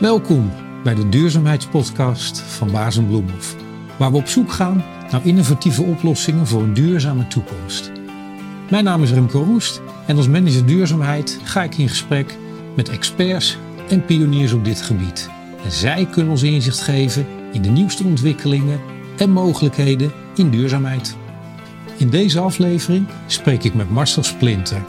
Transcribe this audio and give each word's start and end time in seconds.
Welkom 0.00 0.52
bij 0.82 0.94
de 0.94 1.08
duurzaamheidspodcast 1.08 2.38
van 2.38 2.70
Baas 2.70 2.94
Bloemhof, 2.96 3.56
waar 3.98 4.10
we 4.10 4.16
op 4.16 4.26
zoek 4.26 4.52
gaan 4.52 4.84
naar 5.10 5.26
innovatieve 5.26 5.82
oplossingen 5.82 6.46
voor 6.46 6.62
een 6.62 6.74
duurzame 6.74 7.26
toekomst. 7.26 7.92
Mijn 8.70 8.84
naam 8.84 9.02
is 9.02 9.12
Remco 9.12 9.42
Roest 9.42 9.80
en 10.06 10.16
als 10.16 10.28
manager 10.28 10.66
duurzaamheid 10.66 11.40
ga 11.42 11.62
ik 11.62 11.78
in 11.78 11.88
gesprek 11.88 12.36
met 12.74 12.88
experts 12.88 13.58
en 13.88 14.04
pioniers 14.04 14.52
op 14.52 14.64
dit 14.64 14.82
gebied. 14.82 15.30
En 15.64 15.72
zij 15.72 16.06
kunnen 16.10 16.30
ons 16.30 16.42
inzicht 16.42 16.80
geven 16.80 17.26
in 17.52 17.62
de 17.62 17.70
nieuwste 17.70 18.04
ontwikkelingen 18.04 18.80
en 19.16 19.30
mogelijkheden 19.30 20.12
in 20.34 20.50
duurzaamheid. 20.50 21.16
In 21.96 22.10
deze 22.10 22.40
aflevering 22.40 23.06
spreek 23.26 23.64
ik 23.64 23.74
met 23.74 23.90
Marcel 23.90 24.22
Splinter, 24.22 24.84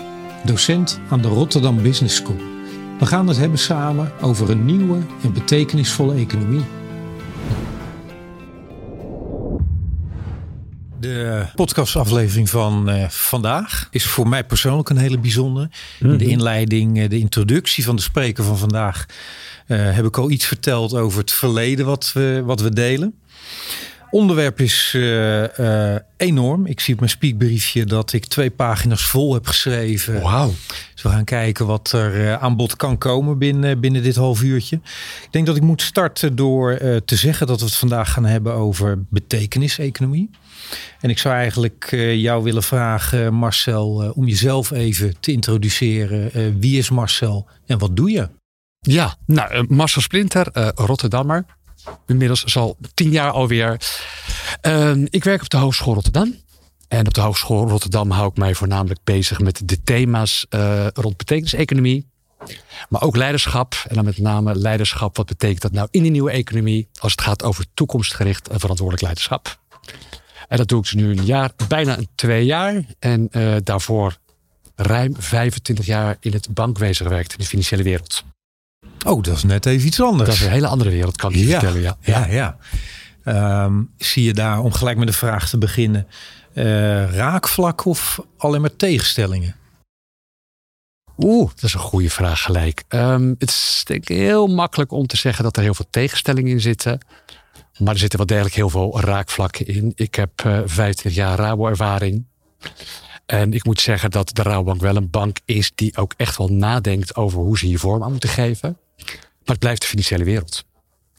docent 0.46 1.00
aan 1.10 1.22
de 1.22 1.28
Rotterdam 1.28 1.82
Business 1.82 2.16
School. 2.16 2.57
We 3.00 3.06
gaan 3.06 3.28
het 3.28 3.38
hebben 3.38 3.60
samen 3.60 4.12
over 4.22 4.50
een 4.50 4.66
nieuwe 4.66 4.98
en 5.24 5.34
betekenisvolle 5.34 6.16
economie. 6.16 6.64
De 11.00 11.46
podcastaflevering 11.56 12.50
van 12.50 12.90
uh, 12.90 13.10
vandaag 13.10 13.88
is 13.92 14.06
voor 14.06 14.28
mij 14.28 14.44
persoonlijk 14.44 14.90
een 14.90 14.98
hele 14.98 15.20
bijzondere. 15.20 15.70
In 16.00 16.08
de 16.18 16.24
Mhm. 16.24 16.34
inleiding, 16.34 16.98
uh, 16.98 17.10
de 17.10 17.18
introductie 17.20 17.84
van 17.84 17.96
de 17.96 18.02
spreker 18.02 18.44
van 18.44 18.58
vandaag, 18.58 19.06
uh, 19.68 19.94
heb 19.96 20.06
ik 20.06 20.18
al 20.18 20.32
iets 20.32 20.46
verteld 20.46 20.94
over 20.94 21.20
het 21.20 21.32
verleden 21.32 21.86
wat 21.86 22.12
we, 22.14 22.42
wat 22.46 22.62
we 22.62 22.70
delen. 22.74 23.14
Onderwerp 24.10 24.60
is 24.60 24.94
uh, 24.96 25.96
enorm. 26.18 26.66
Ik 26.66 26.80
zie 26.80 26.94
op 26.94 27.00
mijn 27.00 27.12
speakbriefje 27.12 27.86
dat 27.86 28.14
ik 28.14 28.26
twee 28.26 28.52
pagina's 28.52 29.06
vol 29.06 29.34
heb 29.34 29.48
geschreven. 29.48 30.22
Wauw. 30.22 30.54
Dus 30.94 31.02
we 31.04 31.10
gaan 31.10 31.24
kijken 31.24 31.66
wat 31.66 31.92
er 31.92 32.38
aan 32.38 32.56
bod 32.56 32.76
kan 32.76 32.98
komen 32.98 33.38
binnen, 33.38 33.80
binnen 33.80 34.04
dit 34.04 34.16
half 34.16 34.42
uurtje. 34.42 34.76
Ik 35.24 35.28
denk 35.32 35.46
dat 35.46 35.56
ik 35.56 35.62
moet 35.62 35.82
starten 35.82 36.36
door 36.36 36.78
te 37.06 37.16
zeggen 37.16 37.48
dat 37.48 37.60
we 37.60 37.66
het 37.66 37.76
vandaag 37.76 38.12
gaan 38.12 38.26
hebben 38.26 38.54
over 38.54 39.04
betekeniseconomie. 39.10 40.30
En 41.02 41.10
ik 41.10 41.18
zou 41.18 41.36
eigenlijk 41.36 41.88
jou 42.14 42.44
willen 42.44 42.64
vragen, 42.64 43.34
Marcel, 43.34 44.12
om 44.16 44.28
jezelf 44.28 44.72
even 44.72 45.20
te 45.20 45.32
introduceren. 45.32 46.60
Wie 46.60 46.78
is 46.78 46.90
Marcel 46.90 47.48
en 47.66 47.78
wat 47.78 47.96
doe 47.96 48.12
je? 48.12 48.30
Ja, 48.80 49.16
nou, 49.26 49.66
Marcel 49.70 50.02
Splinter, 50.02 50.72
Rotterdammer. 50.76 51.46
Inmiddels 52.06 52.44
is 52.44 52.58
al 52.58 52.78
tien 52.94 53.12
jaar 53.12 53.32
alweer. 53.32 53.78
Ehm, 54.62 55.06
ik 55.10 55.24
werk 55.24 55.42
op 55.42 55.50
de 55.50 55.58
Hogeschool 55.58 55.94
Rotterdam. 55.94 56.36
En 56.88 57.08
op 57.08 57.14
de 57.14 57.22
Hogeschool 57.22 57.68
Rotterdam 57.68 58.12
hou 58.12 58.30
ik 58.30 58.38
mij 58.38 58.56
voornamelijk 58.56 59.00
bezig 59.04 59.40
met 59.40 59.62
de 59.66 59.84
thema's 59.84 60.46
rond 60.94 61.18
betekeniseconomie. 61.18 62.08
Maar 62.90 63.02
ook 63.02 63.16
leiderschap. 63.16 63.84
En 63.88 63.96
dan 63.96 64.06
met 64.06 64.18
name 64.18 64.56
leiderschap. 64.56 65.18
Wat 65.18 65.26
betekent 65.26 65.62
dat 65.62 65.72
nou 65.72 65.88
in 65.92 66.02
die 66.02 66.12
nieuwe 66.12 66.32
economie? 66.32 66.88
Als 67.00 67.12
het 67.12 67.22
gaat 67.22 67.44
over 67.44 67.66
toekomstgericht 67.74 68.48
en 68.48 68.60
verantwoordelijk 68.60 69.04
leiderschap. 69.04 69.60
En 70.48 70.58
dat 70.58 70.68
doe 70.68 70.78
ik 70.78 70.84
dus 70.84 70.94
nu 70.94 71.10
een 71.10 71.26
jaar, 71.26 71.52
bijna 71.68 71.98
een 71.98 72.08
twee 72.16 72.46
jaar. 72.46 72.84
En 73.00 73.28
uh, 73.32 73.56
daarvoor 73.64 74.18
ruim 74.76 75.16
25 75.18 75.86
jaar 75.86 76.18
in 76.20 76.34
het 76.34 76.54
bankwezen 76.54 77.06
gewerkt, 77.06 77.32
in 77.32 77.38
de 77.38 77.46
financiële 77.46 77.84
wereld. 77.84 78.24
Oh, 79.06 79.24
dat 79.24 79.36
is 79.36 79.44
net 79.44 79.66
even 79.66 79.88
iets 79.88 80.02
anders. 80.02 80.30
Dat 80.30 80.38
is 80.38 80.46
een 80.46 80.52
hele 80.52 80.68
andere 80.68 80.90
wereld, 80.90 81.18
kan 81.18 81.32
ik 81.32 81.38
je 81.38 81.48
ja, 81.48 81.60
vertellen. 81.60 81.82
Ja, 81.82 81.98
ja. 82.02 82.28
ja, 82.28 82.58
ja. 83.26 83.66
Um, 83.66 83.90
zie 83.98 84.24
je 84.24 84.34
daar, 84.34 84.60
om 84.60 84.72
gelijk 84.72 84.98
met 84.98 85.08
de 85.08 85.14
vraag 85.14 85.50
te 85.50 85.58
beginnen, 85.58 86.08
uh, 86.54 87.12
raakvlak 87.12 87.86
of 87.86 88.20
alleen 88.38 88.62
maar 88.62 88.76
tegenstellingen? 88.76 89.56
Oeh, 91.18 91.50
dat 91.56 91.64
is 91.64 91.74
een 91.74 91.80
goede 91.80 92.10
vraag 92.10 92.42
gelijk. 92.42 92.84
Um, 92.90 93.36
het 93.40 93.50
is 93.50 93.82
denk 93.86 94.10
ik 94.10 94.18
heel 94.18 94.48
makkelijk 94.48 94.92
om 94.92 95.08
te 95.08 95.18
zeggen 95.18 95.44
dat 95.44 95.58
er 95.58 95.64
heel 95.64 95.74
veel 95.74 95.88
tegenstellingen 95.90 96.52
in 96.52 96.62
zitten. 96.62 97.00
Maar 97.78 97.94
er 97.94 98.00
zitten 98.00 98.18
wel 98.18 98.28
degelijk 98.28 98.56
heel 98.56 98.70
veel 98.70 99.02
raakvlakken 99.02 99.68
in. 99.68 99.92
Ik 99.96 100.16
heb 100.16 100.44
uh, 100.46 100.60
25 100.66 101.14
jaar 101.14 101.38
Rabo-ervaring. 101.38 102.26
En 103.26 103.54
ik 103.54 103.66
moet 103.66 103.82
zeggen 103.82 104.12
dat 104.12 104.30
de 104.36 104.42
Rabobank 104.42 104.82
wel 104.82 104.96
een 104.96 105.10
bank 105.10 105.40
is 105.46 105.72
die 105.76 105.98
ook 105.98 106.14
echt 106.18 106.38
wel 106.38 106.48
nadenkt 106.48 107.16
over 107.16 107.40
hoe 107.40 107.58
ze 107.58 107.66
hier 107.66 107.80
vorm 107.80 108.04
aan 108.04 108.12
moeten 108.12 108.30
geven. 108.30 108.78
Maar 109.48 109.56
het 109.56 109.60
blijft 109.60 109.82
de 109.82 109.88
financiële 109.88 110.24
wereld. 110.24 110.66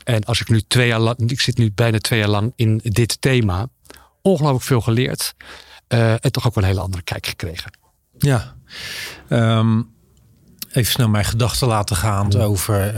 En 0.05 0.25
als 0.25 0.41
ik 0.41 0.49
nu 0.49 0.61
twee 0.61 0.87
jaar 0.87 1.01
lang, 1.01 1.31
ik 1.31 1.41
zit 1.41 1.59
nu 1.59 1.73
bijna 1.75 1.99
twee 1.99 2.19
jaar 2.19 2.29
lang 2.29 2.53
in 2.57 2.81
dit 2.83 3.21
thema, 3.21 3.69
ongelooflijk 4.23 4.65
veel 4.65 4.81
geleerd. 4.81 5.35
Uh, 5.89 6.13
en 6.13 6.33
toch 6.33 6.47
ook 6.47 6.55
wel 6.55 6.65
een 6.65 6.71
hele 6.71 6.83
andere 6.83 7.03
kijk 7.03 7.27
gekregen. 7.27 7.71
Ja. 8.19 8.55
Um, 9.31 9.91
even 10.73 10.93
snel 10.93 11.09
mijn 11.09 11.25
gedachten 11.25 11.69
laten 11.69 11.97
gaan 11.97 12.27
ja. 12.31 12.39
over 12.39 12.87
uh, 12.87 12.95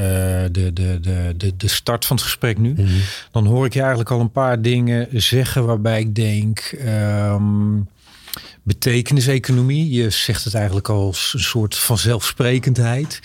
de, 0.53 0.73
de, 0.73 1.01
de, 1.01 1.35
de, 1.37 1.57
de 1.57 1.69
start 1.69 2.07
van 2.07 2.17
het 2.17 2.25
gesprek 2.25 2.59
nu. 2.59 2.71
Mm 2.71 2.77
-hmm. 2.77 3.01
Dan 3.31 3.47
hoor 3.47 3.67
ik 3.67 3.73
je 3.73 3.81
eigenlijk 3.81 4.11
al 4.11 4.21
een 4.21 4.33
paar 4.33 4.63
dingen 4.63 5.09
zeggen 5.23 5.67
waarbij 5.67 6.01
ik 6.01 6.15
denk. 6.15 6.73
Um, 6.85 7.89
betekeniseconomie. 8.63 9.91
Je 9.91 10.11
zegt 10.11 10.45
het 10.45 10.55
eigenlijk 10.55 10.89
als 10.89 11.33
een 11.35 11.41
soort 11.41 11.77
van 11.77 11.99
zelfsprekendheid. 11.99 13.21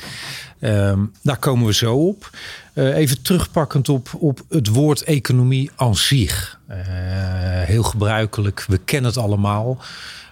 Um, 0.65 1.11
daar 1.21 1.37
komen 1.37 1.65
we 1.65 1.73
zo 1.73 1.95
op. 1.95 2.29
Uh, 2.73 2.95
even 2.95 3.21
terugpakkend 3.21 3.89
op, 3.89 4.09
op 4.13 4.41
het 4.49 4.67
woord 4.67 5.03
economie 5.03 5.71
aan 5.75 5.95
zich. 5.95 6.59
Uh, 6.69 6.75
heel 7.61 7.83
gebruikelijk, 7.83 8.65
we 8.67 8.77
kennen 8.77 9.11
het 9.11 9.19
allemaal. 9.19 9.77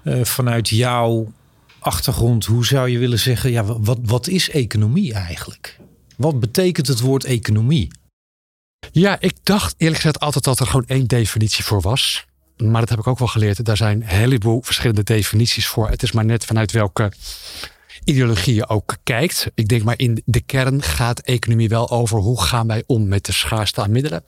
Uh, 0.03 0.23
vanuit 0.23 0.69
jouw 0.69 1.31
achtergrond, 1.79 2.45
hoe 2.45 2.65
zou 2.65 2.89
je 2.89 2.97
willen 2.97 3.19
zeggen, 3.19 3.51
ja, 3.51 3.63
wat, 3.63 3.99
wat 4.01 4.27
is 4.27 4.49
economie 4.49 5.13
eigenlijk? 5.13 5.79
Wat 6.17 6.39
betekent 6.39 6.87
het 6.87 6.99
woord 6.99 7.23
economie? 7.23 7.91
Ja, 8.91 9.19
ik 9.19 9.35
dacht 9.43 9.75
eerlijk 9.77 10.01
gezegd 10.01 10.19
altijd 10.19 10.43
dat 10.43 10.59
er 10.59 10.65
gewoon 10.65 10.87
één 10.87 11.07
definitie 11.07 11.63
voor 11.63 11.81
was. 11.81 12.25
Maar 12.57 12.79
dat 12.79 12.89
heb 12.89 12.99
ik 12.99 13.07
ook 13.07 13.19
wel 13.19 13.27
geleerd. 13.27 13.65
Daar 13.65 13.77
zijn 13.77 14.01
een 14.01 14.07
heleboel 14.07 14.61
verschillende 14.61 15.03
definities 15.03 15.67
voor. 15.67 15.89
Het 15.89 16.03
is 16.03 16.11
maar 16.11 16.25
net 16.25 16.45
vanuit 16.45 16.71
welke 16.71 17.11
ideologie 18.05 18.55
je 18.55 18.69
ook 18.69 18.97
kijkt. 19.03 19.47
Ik 19.55 19.67
denk 19.67 19.83
maar 19.83 19.99
in 19.99 20.21
de 20.25 20.41
kern 20.41 20.81
gaat 20.81 21.19
economie 21.19 21.69
wel 21.69 21.89
over 21.89 22.19
hoe 22.19 22.41
gaan 22.41 22.67
wij 22.67 22.83
om 22.85 23.07
met 23.07 23.25
de 23.25 23.31
schaarste 23.31 23.81
aan 23.81 23.91
middelen. 23.91 24.23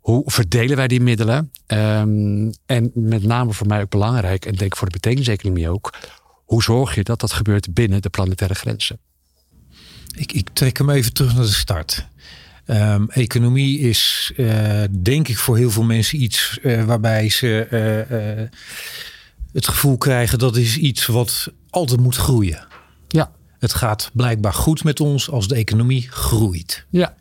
Hoe 0.00 0.22
verdelen 0.26 0.76
wij 0.76 0.88
die 0.88 1.00
middelen? 1.00 1.50
Um, 1.66 2.50
en 2.66 2.90
met 2.94 3.22
name 3.22 3.52
voor 3.52 3.66
mij 3.66 3.80
ook 3.80 3.90
belangrijk, 3.90 4.44
en 4.44 4.54
denk 4.54 4.76
voor 4.76 4.86
de 4.86 4.92
betekeniseconomie 4.92 5.70
ook, 5.70 5.94
hoe 6.44 6.62
zorg 6.62 6.94
je 6.94 7.02
dat 7.02 7.20
dat 7.20 7.32
gebeurt 7.32 7.74
binnen 7.74 8.02
de 8.02 8.08
planetaire 8.08 8.54
grenzen? 8.54 8.98
Ik, 10.16 10.32
ik 10.32 10.48
trek 10.52 10.78
hem 10.78 10.90
even 10.90 11.12
terug 11.12 11.34
naar 11.34 11.44
de 11.44 11.50
start. 11.50 12.06
Um, 12.66 13.10
economie 13.10 13.78
is, 13.78 14.32
uh, 14.36 14.82
denk 14.90 15.28
ik, 15.28 15.38
voor 15.38 15.56
heel 15.56 15.70
veel 15.70 15.82
mensen 15.82 16.22
iets 16.22 16.58
uh, 16.62 16.84
waarbij 16.84 17.28
ze 17.28 17.68
uh, 17.70 18.48
het 19.52 19.68
gevoel 19.68 19.98
krijgen 19.98 20.38
dat 20.38 20.56
is 20.56 20.76
iets 20.76 21.06
wat 21.06 21.52
altijd 21.70 22.00
moet 22.00 22.16
groeien. 22.16 22.66
Ja. 23.08 23.32
Het 23.58 23.74
gaat 23.74 24.10
blijkbaar 24.12 24.54
goed 24.54 24.84
met 24.84 25.00
ons 25.00 25.30
als 25.30 25.48
de 25.48 25.54
economie 25.54 26.08
groeit. 26.10 26.86
Ja. 26.90 27.14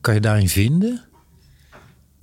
Kan 0.00 0.14
je 0.14 0.20
daarin 0.20 0.48
vinden? 0.48 1.04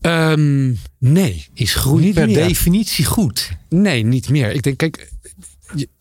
Um, 0.02 0.78
nee. 0.98 1.48
Is 1.54 1.76
groei 1.76 2.04
niet 2.04 2.14
per 2.14 2.26
meer. 2.26 2.48
definitie 2.48 3.06
goed? 3.06 3.52
Nee, 3.70 4.04
niet 4.04 4.30
meer. 4.30 4.52
Ik 4.52 4.64
denk, 4.64 4.78
kijk, 4.78 5.12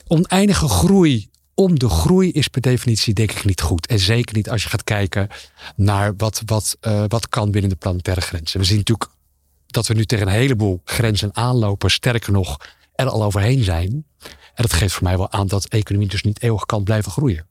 oneindige 0.07 0.69
groei 0.69 1.29
om 1.55 1.79
de 1.79 1.89
groei 1.89 2.31
is 2.31 2.49
per 2.49 2.61
definitie 2.61 3.15
denk 3.15 3.31
ik 3.31 3.45
niet 3.45 3.61
goed. 3.61 3.87
En 3.87 3.99
zeker 3.99 4.37
niet 4.37 4.51
als 4.51 4.63
je 4.63 4.69
gaat 4.69 4.85
kijken 4.85 5.29
naar 5.77 6.17
wat, 6.17 6.43
wat, 6.47 6.77
uh, 6.81 7.05
wat 7.09 7.29
kan 7.29 7.51
binnen 7.51 7.71
de 7.71 7.77
planetaire 7.77 8.21
grenzen. 8.21 8.61
We 8.61 8.67
zien 8.67 8.77
natuurlijk 8.77 9.11
dat 9.67 9.87
we 9.87 9.95
nu 9.95 10.05
tegen 10.05 10.27
een 10.27 10.33
heleboel 10.33 10.81
grenzen 10.85 11.37
aanlopen. 11.37 11.91
Sterker 11.91 12.33
nog, 12.33 12.57
er 12.97 13.09
al 13.09 13.25
overheen 13.25 13.65
zijn. 13.65 14.05
En 14.55 14.63
dat 14.63 14.73
geeft 14.73 14.95
voor 14.95 15.03
mij 15.03 15.17
wel 15.17 15.33
aan 15.33 15.47
dat 15.47 15.63
de 15.63 15.69
economie 15.69 16.09
dus 16.09 16.23
niet 16.23 16.43
eeuwig 16.43 16.67
kan 16.67 16.85
blijven 16.85 17.13
groeien. 17.13 17.47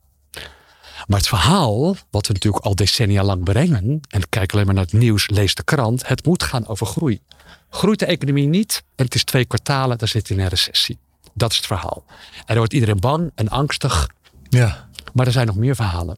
Maar 1.07 1.17
het 1.17 1.27
verhaal, 1.27 1.95
wat 2.09 2.27
we 2.27 2.33
natuurlijk 2.33 2.65
al 2.65 2.75
decennia 2.75 3.23
lang 3.23 3.43
brengen... 3.43 4.01
en 4.09 4.29
kijk 4.29 4.53
alleen 4.53 4.65
maar 4.65 4.75
naar 4.75 4.83
het 4.83 4.93
nieuws, 4.93 5.29
lees 5.29 5.55
de 5.55 5.63
krant... 5.63 6.07
het 6.07 6.25
moet 6.25 6.43
gaan 6.43 6.67
over 6.67 6.85
groei. 6.85 7.21
Groeit 7.69 7.99
de 7.99 8.05
economie 8.05 8.47
niet 8.47 8.83
en 8.95 9.05
het 9.05 9.15
is 9.15 9.23
twee 9.23 9.45
kwartalen... 9.45 9.97
dan 9.97 10.07
zit 10.07 10.27
je 10.27 10.33
in 10.33 10.39
een 10.39 10.47
recessie. 10.47 10.97
Dat 11.33 11.51
is 11.51 11.57
het 11.57 11.65
verhaal. 11.65 12.03
En 12.37 12.43
dan 12.45 12.57
wordt 12.57 12.73
iedereen 12.73 12.99
bang 12.99 13.31
en 13.35 13.49
angstig. 13.49 14.09
Ja. 14.49 14.89
Maar 15.13 15.25
er 15.25 15.31
zijn 15.31 15.47
nog 15.47 15.55
meer 15.55 15.75
verhalen. 15.75 16.17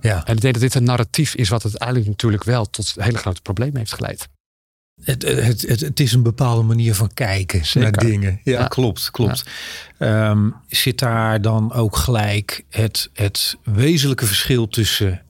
Ja. 0.00 0.24
En 0.24 0.34
ik 0.34 0.40
denk 0.40 0.54
dat 0.54 0.62
dit 0.62 0.74
een 0.74 0.84
narratief 0.84 1.34
is 1.34 1.48
wat 1.48 1.64
uiteindelijk 1.64 2.08
natuurlijk 2.08 2.44
wel 2.44 2.64
tot 2.64 2.94
hele 2.96 3.18
grote 3.18 3.42
problemen 3.42 3.76
heeft 3.76 3.94
geleid. 3.94 4.28
Het, 5.02 5.22
het, 5.22 5.62
het, 5.62 5.80
het 5.80 6.00
is 6.00 6.12
een 6.12 6.22
bepaalde 6.22 6.62
manier 6.62 6.94
van 6.94 7.14
kijken 7.14 7.64
Zeker. 7.66 7.80
naar 7.80 8.04
dingen. 8.04 8.40
Ja, 8.44 8.60
Ja. 8.60 8.66
klopt, 8.66 9.10
klopt. 9.10 9.44
Ehm, 9.98 10.50
zit 10.68 10.98
daar 10.98 11.40
dan 11.42 11.72
ook 11.72 11.96
gelijk 11.96 12.64
het, 12.68 13.10
het 13.12 13.56
wezenlijke 13.64 14.26
verschil 14.26 14.68
tussen 14.68 15.22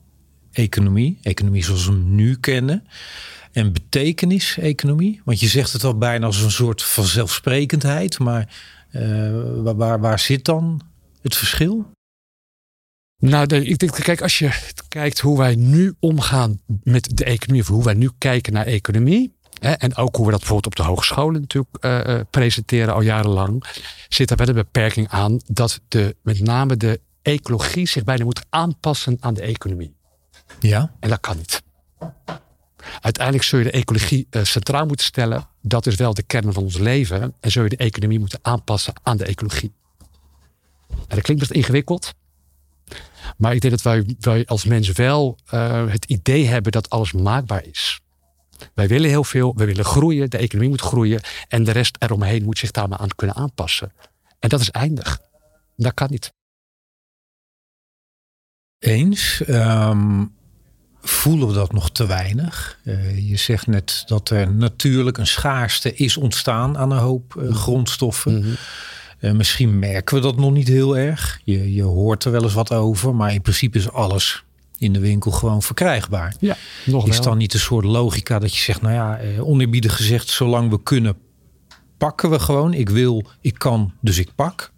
economie, 0.51 1.19
economie 1.21 1.63
zoals 1.63 1.85
we 1.85 1.91
hem 1.91 2.15
nu 2.15 2.35
kennen, 2.35 2.87
en 3.51 3.73
betekenis-economie? 3.73 5.21
Want 5.25 5.39
je 5.39 5.47
zegt 5.47 5.73
het 5.73 5.83
al 5.83 5.97
bijna 5.97 6.25
als 6.25 6.41
een 6.41 6.51
soort 6.51 6.83
van 6.83 7.03
zelfsprekendheid, 7.03 8.19
maar 8.19 8.53
eh, 8.91 9.01
waar, 9.63 9.75
waar, 9.75 9.99
waar 9.99 10.19
zit 10.19 10.45
dan 10.45 10.81
het 11.21 11.35
verschil? 11.35 11.91
Nou, 13.17 13.55
ik 13.55 13.77
denk, 13.77 13.91
kijk, 13.91 14.21
als 14.21 14.39
je 14.39 14.49
kijkt 14.87 15.19
hoe 15.19 15.37
wij 15.37 15.55
nu 15.55 15.93
omgaan 15.99 16.61
met 16.83 17.17
de 17.17 17.23
economie, 17.23 17.61
of 17.61 17.67
hoe 17.67 17.83
wij 17.83 17.93
nu 17.93 18.09
kijken 18.17 18.53
naar 18.53 18.65
economie, 18.65 19.33
en 19.61 19.95
ook 19.95 20.15
hoe 20.15 20.25
we 20.25 20.31
dat 20.31 20.39
bijvoorbeeld 20.39 20.77
op 20.77 20.85
de 20.85 20.91
hogescholen 20.91 21.41
natuurlijk 21.41 21.85
uh, 21.85 22.19
presenteren 22.29 22.93
al 22.93 23.01
jarenlang, 23.01 23.63
zit 24.09 24.31
er 24.31 24.37
wel 24.37 24.47
een 24.47 24.53
beperking 24.53 25.07
aan 25.09 25.39
dat 25.47 25.79
de, 25.87 26.15
met 26.21 26.39
name 26.39 26.77
de 26.77 26.99
ecologie 27.21 27.87
zich 27.87 28.03
bijna 28.03 28.23
moet 28.23 28.45
aanpassen 28.49 29.17
aan 29.19 29.33
de 29.33 29.41
economie. 29.41 29.95
Ja. 30.59 30.93
En 30.99 31.09
dat 31.09 31.19
kan 31.19 31.37
niet. 31.37 31.61
Uiteindelijk 33.01 33.45
zul 33.45 33.59
je 33.59 33.65
de 33.65 33.71
ecologie 33.71 34.27
uh, 34.31 34.43
centraal 34.43 34.85
moeten 34.85 35.05
stellen. 35.05 35.47
Dat 35.61 35.85
is 35.85 35.95
wel 35.95 36.13
de 36.13 36.23
kern 36.23 36.53
van 36.53 36.63
ons 36.63 36.77
leven. 36.77 37.33
En 37.39 37.51
zul 37.51 37.63
je 37.63 37.69
de 37.69 37.77
economie 37.77 38.19
moeten 38.19 38.39
aanpassen 38.41 38.93
aan 39.03 39.17
de 39.17 39.25
ecologie. 39.25 39.71
En 40.89 41.15
dat 41.15 41.21
klinkt 41.21 41.41
best 41.41 41.55
ingewikkeld. 41.55 42.13
Maar 43.37 43.53
ik 43.53 43.61
denk 43.61 43.73
dat 43.73 43.81
wij, 43.81 44.15
wij 44.19 44.45
als 44.45 44.65
mensen 44.65 44.95
wel 44.95 45.37
uh, 45.53 45.91
het 45.91 46.05
idee 46.05 46.47
hebben 46.47 46.71
dat 46.71 46.89
alles 46.89 47.11
maakbaar 47.11 47.65
is. 47.65 48.00
Wij 48.73 48.87
willen 48.87 49.09
heel 49.09 49.23
veel, 49.23 49.53
we 49.55 49.65
willen 49.65 49.85
groeien, 49.85 50.29
de 50.29 50.37
economie 50.37 50.69
moet 50.69 50.81
groeien 50.81 51.21
en 51.47 51.63
de 51.63 51.71
rest 51.71 51.95
eromheen 51.99 52.43
moet 52.43 52.57
zich 52.57 52.71
daar 52.71 52.87
maar 52.87 52.99
aan 52.99 53.15
kunnen 53.15 53.35
aanpassen. 53.35 53.93
En 54.39 54.49
dat 54.49 54.61
is 54.61 54.69
eindig. 54.69 55.19
Dat 55.75 55.93
kan 55.93 56.07
niet. 56.09 56.33
Eens. 58.79 59.43
Um, 59.47 60.35
voelen 61.01 61.47
we 61.47 61.53
dat 61.53 61.71
nog 61.71 61.91
te 61.91 62.05
weinig? 62.05 62.79
Uh, 62.83 63.29
je 63.29 63.35
zegt 63.35 63.67
net 63.67 64.03
dat 64.05 64.29
er 64.29 64.53
natuurlijk 64.53 65.17
een 65.17 65.27
schaarste 65.27 65.93
is 65.93 66.17
ontstaan 66.17 66.77
aan 66.77 66.91
een 66.91 66.97
hoop 66.97 67.35
uh, 67.37 67.55
grondstoffen. 67.55 68.35
Mm 68.35 68.41
-hmm. 68.41 68.55
uh, 69.19 69.31
misschien 69.31 69.79
merken 69.79 70.15
we 70.15 70.21
dat 70.21 70.37
nog 70.37 70.51
niet 70.51 70.67
heel 70.67 70.97
erg. 70.97 71.39
Je, 71.43 71.73
je 71.73 71.83
hoort 71.83 72.23
er 72.23 72.31
wel 72.31 72.43
eens 72.43 72.53
wat 72.53 72.73
over, 72.73 73.15
maar 73.15 73.33
in 73.33 73.41
principe 73.41 73.77
is 73.77 73.91
alles 73.91 74.43
in 74.81 74.93
de 74.93 74.99
winkel 74.99 75.31
gewoon 75.31 75.61
verkrijgbaar. 75.61 76.35
Ja, 76.39 76.57
nog 76.85 77.07
is 77.07 77.15
wel. 77.15 77.23
dan 77.23 77.37
niet 77.37 77.53
een 77.53 77.59
soort 77.59 77.85
logica 77.85 78.39
dat 78.39 78.55
je 78.55 78.61
zegt, 78.61 78.81
nou 78.81 78.93
ja, 78.93 79.39
oneerbiedig 79.41 79.95
gezegd, 79.95 80.29
zolang 80.29 80.69
we 80.69 80.83
kunnen, 80.83 81.17
pakken 81.97 82.29
we 82.29 82.39
gewoon. 82.39 82.73
Ik 82.73 82.89
wil, 82.89 83.23
ik 83.41 83.57
kan, 83.57 83.93
dus 84.01 84.17
ik 84.17 84.35
pak. 84.35 84.71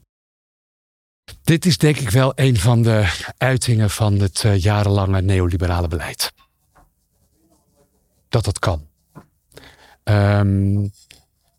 Dit 1.44 1.66
is 1.66 1.78
denk 1.78 1.98
ik 1.98 2.10
wel 2.10 2.32
een 2.36 2.58
van 2.58 2.82
de 2.82 3.24
uitingen 3.38 3.90
van 3.90 4.20
het 4.20 4.44
uh, 4.46 4.58
jarenlange 4.58 5.22
neoliberale 5.22 5.88
beleid. 5.88 6.34
Dat 8.30 8.46
dat 8.46 8.60
kan. 8.60 8.88
Um, 10.04 10.92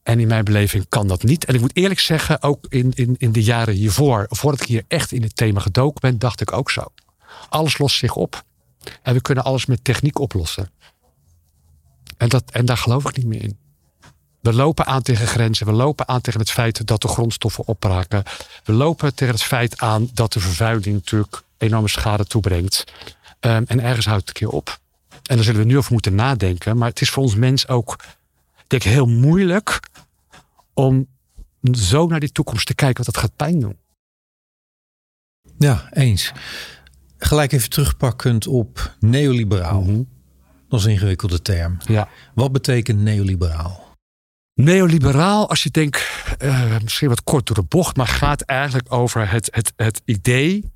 en 0.03 0.21
in 0.21 0.29
mijn 0.29 0.45
beleving 0.45 0.89
kan 0.89 1.09
dat 1.09 1.23
niet. 1.23 1.45
En 1.45 1.55
ik 1.55 1.61
moet 1.61 1.77
eerlijk 1.77 2.01
zeggen, 2.01 2.43
ook 2.43 2.67
in, 2.69 2.93
in, 2.95 3.15
in 3.19 3.33
de 3.33 3.43
jaren 3.43 3.75
hiervoor, 3.75 4.27
voordat 4.29 4.61
ik 4.61 4.67
hier 4.67 4.85
echt 4.89 5.13
in 5.13 5.23
het 5.23 5.37
thema 5.37 5.61
gedoken 5.61 6.01
ben, 6.01 6.19
dacht 6.19 6.41
ik 6.41 6.53
ook 6.53 6.71
zo. 6.71 6.83
Alles 7.49 7.79
lost 7.79 7.97
zich 7.97 8.15
op. 8.15 8.45
En 9.03 9.15
we 9.15 9.21
kunnen 9.21 9.45
alles 9.45 9.67
met 9.67 9.85
techniek 9.85 10.19
oplossen. 10.19 10.71
En, 12.17 12.29
dat, 12.29 12.51
en 12.51 12.65
daar 12.65 12.77
geloof 12.77 13.09
ik 13.09 13.17
niet 13.17 13.27
meer 13.27 13.43
in. 13.43 13.59
We 14.41 14.53
lopen 14.53 14.87
aan 14.87 15.03
tegen 15.03 15.27
grenzen. 15.27 15.67
We 15.67 15.73
lopen 15.73 16.09
aan 16.09 16.21
tegen 16.21 16.41
het 16.41 16.51
feit 16.51 16.87
dat 16.87 17.03
de 17.03 17.09
grondstoffen 17.09 17.67
opraken. 17.67 18.23
We 18.65 18.73
lopen 18.73 19.15
tegen 19.15 19.35
het 19.35 19.43
feit 19.43 19.81
aan 19.81 20.11
dat 20.15 20.33
de 20.33 20.41
vervuiling 20.41 20.95
natuurlijk 20.95 21.43
enorme 21.59 21.89
schade 21.89 22.25
toebrengt. 22.25 22.85
Um, 23.41 23.65
en 23.67 23.81
ergens 23.81 24.07
houdt 24.07 24.29
het 24.29 24.29
een 24.29 24.49
keer 24.49 24.57
op. 24.57 24.79
En 25.09 25.37
daar 25.37 25.45
zullen 25.45 25.61
we 25.61 25.67
nu 25.67 25.77
over 25.79 25.93
moeten 25.93 26.15
nadenken. 26.15 26.77
Maar 26.77 26.89
het 26.89 27.01
is 27.01 27.11
voor 27.11 27.23
ons 27.23 27.35
mens 27.35 27.69
ook, 27.69 27.97
denk 28.67 28.85
ik, 28.85 28.91
heel 28.91 29.07
moeilijk 29.07 29.81
om 30.73 31.07
zo 31.73 32.07
naar 32.07 32.21
die 32.21 32.33
toekomst 32.33 32.67
te 32.67 32.75
kijken, 32.75 33.05
want 33.05 33.15
dat 33.15 33.25
gaat 33.25 33.37
pijn 33.37 33.61
doen. 33.61 33.79
Ja, 35.59 35.89
eens. 35.93 36.33
Gelijk 37.25 37.53
even 37.53 37.71
terugpakkend 37.71 38.47
op 38.47 38.97
neoliberaal. 39.01 39.81
Mm 39.81 39.87
-hmm. 39.87 40.09
Dat 40.69 40.79
is 40.79 40.85
een 40.85 40.93
ingewikkelde 40.93 41.43
term. 41.43 41.77
Ja. 41.87 42.09
Wat 42.35 42.53
betekent 42.53 43.01
neoliberaal? 43.01 43.97
Neoliberaal, 44.55 45.49
als 45.49 45.63
je 45.63 45.71
denkt, 45.71 46.11
uh, 46.43 46.79
misschien 46.83 47.09
wat 47.09 47.23
kort 47.23 47.47
door 47.47 47.57
de 47.57 47.63
bocht, 47.63 47.97
maar 47.97 48.07
gaat 48.07 48.41
eigenlijk 48.41 48.93
over 48.93 49.31
het, 49.31 49.49
het, 49.53 49.73
het 49.77 50.03
idee 50.05 50.73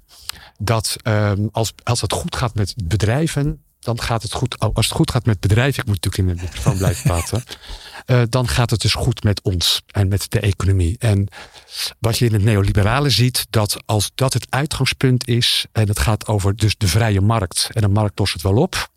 dat 0.59 0.97
um, 1.03 1.49
als, 1.53 1.73
als 1.83 2.01
het 2.01 2.13
goed 2.13 2.37
gaat 2.37 2.55
met 2.55 2.75
bedrijven, 2.85 3.63
dan 3.89 4.01
gaat 4.01 4.23
het 4.23 4.33
goed. 4.33 4.59
Als 4.59 4.87
het 4.87 4.97
goed 4.97 5.11
gaat 5.11 5.27
met 5.27 5.41
bedrijven, 5.41 5.83
ik 5.83 5.89
moet 5.89 6.05
natuurlijk 6.05 6.31
in 6.31 6.37
de 6.37 6.43
microfoon 6.43 6.77
blijven 6.77 7.03
praten, 7.03 7.43
uh, 8.07 8.23
dan 8.37 8.49
gaat 8.49 8.71
het 8.71 8.81
dus 8.81 8.95
goed 8.95 9.23
met 9.23 9.43
ons 9.43 9.83
en 9.87 10.09
met 10.09 10.31
de 10.31 10.41
economie. 10.41 10.97
En 10.99 11.29
wat 11.99 12.19
je 12.19 12.25
in 12.27 12.33
het 12.33 12.43
neoliberale 12.43 13.11
ziet, 13.11 13.47
dat 13.51 13.77
als 13.87 14.11
dat 14.15 14.33
het 14.33 14.47
uitgangspunt 14.51 15.29
is 15.29 15.67
en 15.73 15.89
het 15.89 15.99
gaat 15.99 16.27
over 16.27 16.57
dus 16.57 16.77
de 16.77 16.89
vrije 16.89 17.21
markt 17.21 17.69
en 17.73 17.81
de 17.81 17.89
markt 17.89 18.19
lost 18.19 18.33
het 18.33 18.43
wel 18.43 18.57
op, 18.57 18.91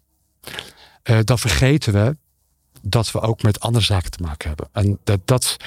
uh, 1.03 1.19
dan 1.23 1.39
vergeten 1.39 1.93
we 1.93 2.17
dat 2.81 3.11
we 3.11 3.21
ook 3.21 3.41
met 3.41 3.59
andere 3.59 3.85
zaken 3.85 4.11
te 4.11 4.23
maken 4.23 4.47
hebben. 4.47 4.67
En 4.71 4.99
dat, 5.03 5.19
dat 5.25 5.57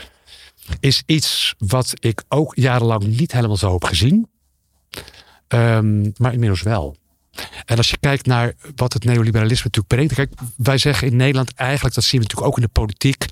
is 0.81 1.03
iets 1.07 1.55
wat 1.59 1.95
ik 1.99 2.23
ook 2.29 2.55
jarenlang 2.57 3.07
niet 3.07 3.33
helemaal 3.33 3.57
zo 3.57 3.73
heb 3.73 3.85
gezien. 3.85 4.29
Um, 5.49 6.13
maar 6.17 6.33
inmiddels 6.33 6.63
wel. 6.63 6.97
En 7.65 7.77
als 7.77 7.91
je 7.91 7.97
kijkt 8.01 8.27
naar 8.27 8.55
wat 8.75 8.93
het 8.93 9.05
neoliberalisme 9.05 9.71
natuurlijk 9.73 9.95
brengt. 9.95 10.15
Kijk, 10.15 10.33
wij 10.57 10.79
zeggen 10.79 11.09
in 11.09 11.17
Nederland 11.17 11.55
eigenlijk, 11.55 11.95
dat 11.95 12.05
zien 12.05 12.21
we 12.21 12.27
natuurlijk 12.27 12.53
ook 12.53 12.59
in 12.59 12.67
de 12.67 12.81
politiek. 12.81 13.27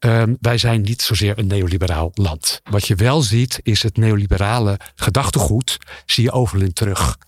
Um, 0.00 0.36
wij 0.40 0.58
zijn 0.58 0.80
niet 0.80 1.02
zozeer 1.02 1.38
een 1.38 1.46
neoliberaal 1.46 2.10
land. 2.14 2.60
Wat 2.70 2.86
je 2.86 2.94
wel 2.94 3.22
ziet, 3.22 3.60
is 3.62 3.82
het 3.82 3.96
neoliberale 3.96 4.78
gedachtegoed, 4.94 5.78
zie 6.06 6.24
je 6.24 6.32
overal 6.32 6.64
in 6.64 6.72
terug. 6.72 7.18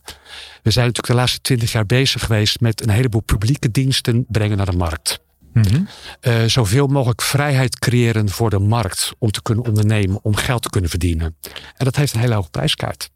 We 0.63 0.71
zijn 0.71 0.87
natuurlijk 0.87 1.07
de 1.07 1.15
laatste 1.15 1.41
twintig 1.41 1.73
jaar 1.73 1.87
bezig 1.87 2.25
geweest 2.25 2.61
met 2.61 2.83
een 2.83 2.91
heleboel 2.91 3.21
publieke 3.21 3.71
diensten 3.71 4.25
brengen 4.29 4.57
naar 4.57 4.71
de 4.71 4.77
markt. 4.77 5.21
Mm 5.53 5.63
-hmm. 5.63 5.89
uh, 6.21 6.45
zoveel 6.45 6.87
mogelijk 6.87 7.23
vrijheid 7.23 7.79
creëren 7.79 8.29
voor 8.29 8.51
de 8.51 8.59
markt 8.59 9.13
om 9.19 9.31
te 9.31 9.43
kunnen 9.43 9.65
ondernemen, 9.65 10.19
om 10.23 10.37
geld 10.37 10.63
te 10.63 10.71
kunnen 10.71 10.91
verdienen. 10.91 11.37
En 11.77 11.85
dat 11.85 11.97
heeft 11.97 12.15
een 12.15 12.21
hele 12.21 12.35
hoge 12.35 12.51
prijskaart. 12.51 13.11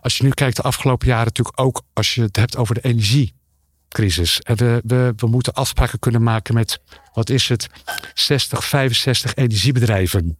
Als 0.00 0.16
je 0.18 0.24
nu 0.24 0.30
kijkt 0.30 0.56
de 0.56 0.62
afgelopen 0.62 1.06
jaren 1.06 1.24
natuurlijk 1.24 1.60
ook 1.60 1.82
als 1.92 2.14
je 2.14 2.22
het 2.22 2.36
hebt 2.36 2.56
over 2.56 2.74
de 2.74 2.80
energiecrisis. 2.80 4.40
En 4.40 4.56
we, 4.56 4.80
we, 4.84 5.12
we 5.16 5.26
moeten 5.26 5.52
afspraken 5.52 5.98
kunnen 5.98 6.22
maken 6.22 6.54
met, 6.54 6.80
wat 7.12 7.30
is 7.30 7.48
het, 7.48 7.66
60, 8.14 8.64
65 8.64 9.34
energiebedrijven. 9.34 10.38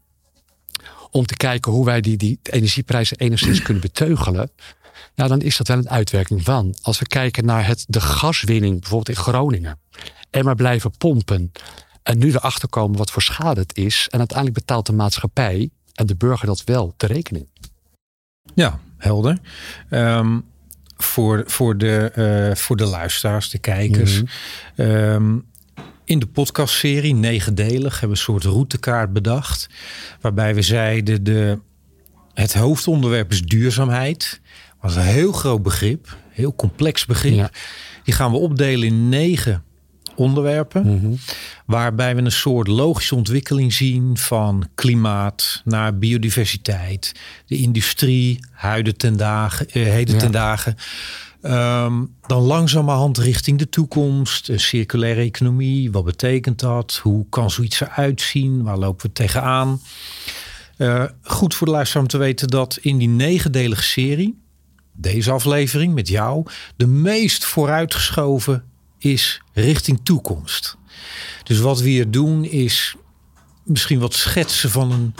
Om 1.10 1.26
te 1.26 1.36
kijken 1.36 1.72
hoe 1.72 1.84
wij 1.84 2.00
die, 2.00 2.16
die 2.16 2.38
energieprijzen 2.42 3.16
enigszins 3.16 3.62
kunnen 3.62 3.82
beteugelen. 3.82 4.50
Ja, 5.14 5.28
dan 5.28 5.40
is 5.40 5.56
dat 5.56 5.68
wel 5.68 5.78
een 5.78 5.90
uitwerking 5.90 6.44
van. 6.44 6.74
Als 6.82 6.98
we 6.98 7.06
kijken 7.06 7.44
naar 7.44 7.66
het, 7.66 7.84
de 7.88 8.00
gaswinning, 8.00 8.80
bijvoorbeeld 8.80 9.16
in 9.16 9.22
Groningen. 9.22 9.78
En 10.30 10.44
maar 10.44 10.54
blijven 10.54 10.96
pompen. 10.98 11.52
En 12.02 12.18
nu 12.18 12.28
erachter 12.28 12.68
komen 12.68 12.98
wat 12.98 13.10
voor 13.10 13.22
schade 13.22 13.60
het 13.60 13.76
is. 13.76 14.06
En 14.10 14.18
uiteindelijk 14.18 14.58
betaalt 14.58 14.86
de 14.86 14.92
maatschappij 14.92 15.70
en 15.94 16.06
de 16.06 16.16
burger 16.16 16.46
dat 16.46 16.64
wel 16.64 16.94
de 16.96 17.06
rekening. 17.06 17.48
Ja, 18.54 18.80
helder. 19.00 19.38
Um, 19.90 20.44
voor, 20.96 21.42
voor, 21.46 21.78
de, 21.78 22.12
uh, 22.50 22.56
voor 22.56 22.76
de 22.76 22.84
luisteraars, 22.84 23.50
de 23.50 23.58
kijkers. 23.58 24.20
Mm 24.20 24.28
-hmm. 24.74 24.86
um, 24.86 25.44
in 26.04 26.18
de 26.18 26.26
podcastserie, 26.26 27.14
negendelig, 27.14 28.00
hebben 28.00 28.00
we 28.00 28.08
een 28.08 28.16
soort 28.16 28.44
routekaart 28.44 29.12
bedacht. 29.12 29.68
Waarbij 30.20 30.54
we 30.54 30.62
zeiden, 30.62 31.24
de, 31.24 31.58
het 32.34 32.54
hoofdonderwerp 32.54 33.30
is 33.30 33.42
duurzaamheid. 33.42 34.40
Dat 34.80 34.90
is 34.90 34.96
een 34.96 35.02
heel 35.02 35.32
groot 35.32 35.62
begrip, 35.62 36.16
heel 36.30 36.54
complex 36.54 37.06
begrip. 37.06 37.34
Ja. 37.34 37.50
Die 38.04 38.14
gaan 38.14 38.30
we 38.30 38.36
opdelen 38.36 38.86
in 38.86 39.08
negen 39.08 39.64
onderwerpen. 40.20 40.82
Mhm. 40.82 40.92
Mm 40.92 41.00
-hmm. 41.00 41.18
Waarbij 41.66 42.16
we 42.16 42.22
een 42.22 42.32
soort 42.32 42.68
logische 42.68 43.14
ontwikkeling 43.14 43.72
zien 43.72 44.18
van 44.18 44.68
klimaat 44.74 45.62
naar 45.64 45.98
biodiversiteit, 45.98 47.12
de 47.46 47.56
industrie, 47.56 48.38
huiden 48.52 48.96
ten 48.96 49.16
dagen, 49.16 49.66
uh, 49.72 49.84
heden 49.86 50.14
ja. 50.14 50.20
ten 50.20 50.32
dagen. 50.32 50.76
Um, 51.42 52.14
dan 52.26 52.42
langzamerhand 52.42 53.18
richting 53.18 53.58
de 53.58 53.68
toekomst, 53.68 54.48
een 54.48 54.60
circulaire 54.60 55.20
economie. 55.20 55.92
Wat 55.92 56.04
betekent 56.04 56.60
dat? 56.60 57.00
Hoe 57.02 57.26
kan 57.28 57.50
zoiets 57.50 57.80
eruit 57.80 58.20
zien? 58.20 58.62
Waar 58.62 58.78
lopen 58.78 59.06
we 59.06 59.12
tegenaan? 59.12 59.80
Uh, 60.78 61.04
goed 61.22 61.54
voor 61.54 61.66
de 61.66 61.72
luisteraar 61.72 62.02
om 62.02 62.08
te 62.08 62.18
weten 62.18 62.48
dat 62.48 62.78
in 62.80 62.98
die 62.98 63.08
negendelige 63.08 63.82
serie, 63.82 64.38
deze 64.92 65.30
aflevering 65.30 65.94
met 65.94 66.08
jou, 66.08 66.46
de 66.76 66.86
meest 66.86 67.44
vooruitgeschoven 67.44 68.64
is 69.00 69.42
richting 69.52 70.00
toekomst. 70.02 70.76
Dus 71.42 71.58
wat 71.58 71.80
we 71.80 71.88
hier 71.88 72.10
doen 72.10 72.44
is 72.44 72.94
misschien 73.64 73.98
wat 73.98 74.14
schetsen 74.14 74.70
van 74.70 74.92
een 74.92 75.14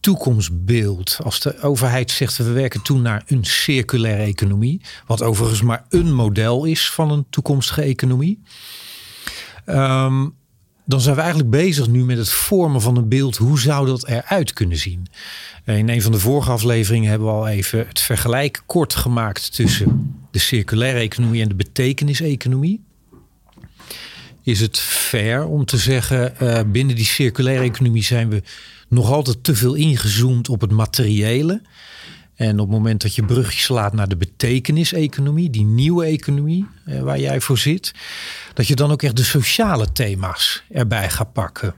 toekomstbeeld. 0.00 1.18
Als 1.22 1.40
de 1.40 1.60
overheid 1.60 2.10
zegt 2.10 2.36
we 2.36 2.52
werken 2.52 2.82
toe 2.82 2.98
naar 2.98 3.22
een 3.26 3.44
circulaire 3.44 4.22
economie, 4.22 4.80
wat 5.06 5.22
overigens 5.22 5.62
maar 5.62 5.84
een 5.88 6.14
model 6.14 6.64
is 6.64 6.90
van 6.90 7.10
een 7.10 7.26
toekomstige 7.30 7.82
economie. 7.82 8.42
Um, 9.66 10.38
dan 10.84 11.00
zijn 11.00 11.14
we 11.14 11.20
eigenlijk 11.20 11.50
bezig 11.50 11.88
nu 11.88 12.04
met 12.04 12.18
het 12.18 12.30
vormen 12.30 12.80
van 12.80 12.96
een 12.96 13.08
beeld. 13.08 13.36
Hoe 13.36 13.60
zou 13.60 13.86
dat 13.86 14.08
eruit 14.08 14.52
kunnen 14.52 14.76
zien? 14.76 15.06
In 15.64 15.88
een 15.88 16.02
van 16.02 16.12
de 16.12 16.18
vorige 16.18 16.50
afleveringen 16.50 17.10
hebben 17.10 17.28
we 17.28 17.34
al 17.34 17.48
even 17.48 17.86
het 17.88 18.00
vergelijk 18.00 18.62
kort 18.66 18.94
gemaakt 18.94 19.54
tussen 19.54 20.14
de 20.30 20.38
circulaire 20.38 20.98
economie 20.98 21.42
en 21.42 21.48
de 21.48 21.54
betekeniseconomie. 21.54 22.84
Is 24.42 24.60
het 24.60 24.78
fair 24.78 25.46
om 25.46 25.64
te 25.64 25.76
zeggen, 25.76 26.34
uh, 26.42 26.60
binnen 26.66 26.96
die 26.96 27.04
circulaire 27.04 27.64
economie 27.64 28.04
zijn 28.04 28.28
we 28.28 28.42
nog 28.88 29.10
altijd 29.10 29.44
te 29.44 29.54
veel 29.54 29.74
ingezoomd 29.74 30.48
op 30.48 30.60
het 30.60 30.70
materiële. 30.70 31.62
En 32.40 32.52
op 32.52 32.68
het 32.68 32.76
moment 32.76 33.02
dat 33.02 33.14
je 33.14 33.24
brugjes 33.24 33.62
slaat 33.62 33.92
naar 33.92 34.08
de 34.08 34.16
betekeniseconomie, 34.16 35.50
die 35.50 35.64
nieuwe 35.64 36.04
economie 36.04 36.66
eh, 36.84 37.00
waar 37.00 37.20
jij 37.20 37.40
voor 37.40 37.58
zit, 37.58 37.92
dat 38.54 38.66
je 38.66 38.74
dan 38.74 38.90
ook 38.90 39.02
echt 39.02 39.16
de 39.16 39.24
sociale 39.24 39.92
thema's 39.92 40.62
erbij 40.70 41.10
gaat 41.10 41.32
pakken. 41.32 41.74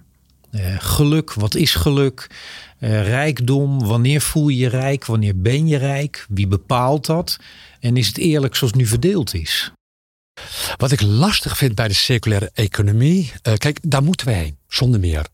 Eh, 0.50 0.74
geluk, 0.78 1.32
wat 1.32 1.54
is 1.54 1.74
geluk? 1.74 2.26
Eh, 2.78 3.06
rijkdom, 3.06 3.86
wanneer 3.86 4.20
voel 4.20 4.48
je 4.48 4.56
je 4.56 4.68
rijk? 4.68 5.04
Wanneer 5.06 5.40
ben 5.40 5.66
je 5.66 5.76
rijk? 5.76 6.26
Wie 6.28 6.46
bepaalt 6.46 7.06
dat? 7.06 7.38
En 7.80 7.96
is 7.96 8.06
het 8.06 8.18
eerlijk 8.18 8.56
zoals 8.56 8.72
het 8.72 8.82
nu 8.82 8.88
verdeeld 8.88 9.34
is? 9.34 9.72
Wat 10.76 10.92
ik 10.92 11.00
lastig 11.00 11.56
vind 11.56 11.74
bij 11.74 11.88
de 11.88 11.94
circulaire 11.94 12.50
economie, 12.54 13.32
uh, 13.42 13.54
kijk, 13.54 13.78
daar 13.82 14.02
moeten 14.02 14.26
we 14.26 14.32
heen, 14.32 14.58
zonder 14.68 15.00
meer. 15.00 15.26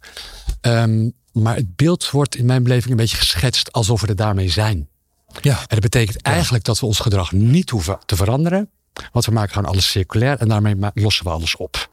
Um, 0.61 1.13
maar 1.33 1.55
het 1.55 1.77
beeld 1.77 2.11
wordt 2.11 2.37
in 2.37 2.47
mijn 2.47 2.63
beleving 2.63 2.91
een 2.91 2.97
beetje 2.97 3.17
geschetst 3.17 3.73
alsof 3.73 4.01
we 4.01 4.07
er 4.07 4.17
daarmee 4.17 4.51
zijn. 4.51 4.89
Ja. 5.41 5.59
En 5.59 5.67
dat 5.69 5.81
betekent 5.81 6.23
eigenlijk 6.23 6.65
dat 6.65 6.81
we 6.81 6.87
ons 6.87 6.99
gedrag 6.99 7.33
niet 7.33 7.71
hoeven 7.71 7.99
te 8.07 8.17
veranderen. 8.17 8.71
Want 9.13 9.25
we 9.25 9.33
maken 9.33 9.53
gewoon 9.53 9.71
alles 9.71 9.91
circulair 9.91 10.39
en 10.39 10.49
daarmee 10.49 10.77
lossen 10.95 11.25
we 11.25 11.31
alles 11.31 11.57
op. 11.57 11.91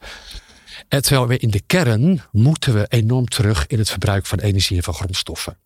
En 0.88 1.02
terwijl 1.02 1.26
we 1.26 1.38
in 1.38 1.50
de 1.50 1.62
kern 1.66 2.22
moeten 2.32 2.74
we 2.74 2.86
enorm 2.88 3.28
terug 3.28 3.66
in 3.66 3.78
het 3.78 3.90
verbruik 3.90 4.26
van 4.26 4.38
energie 4.38 4.76
en 4.76 4.82
van 4.82 4.94
grondstoffen. 4.94 5.56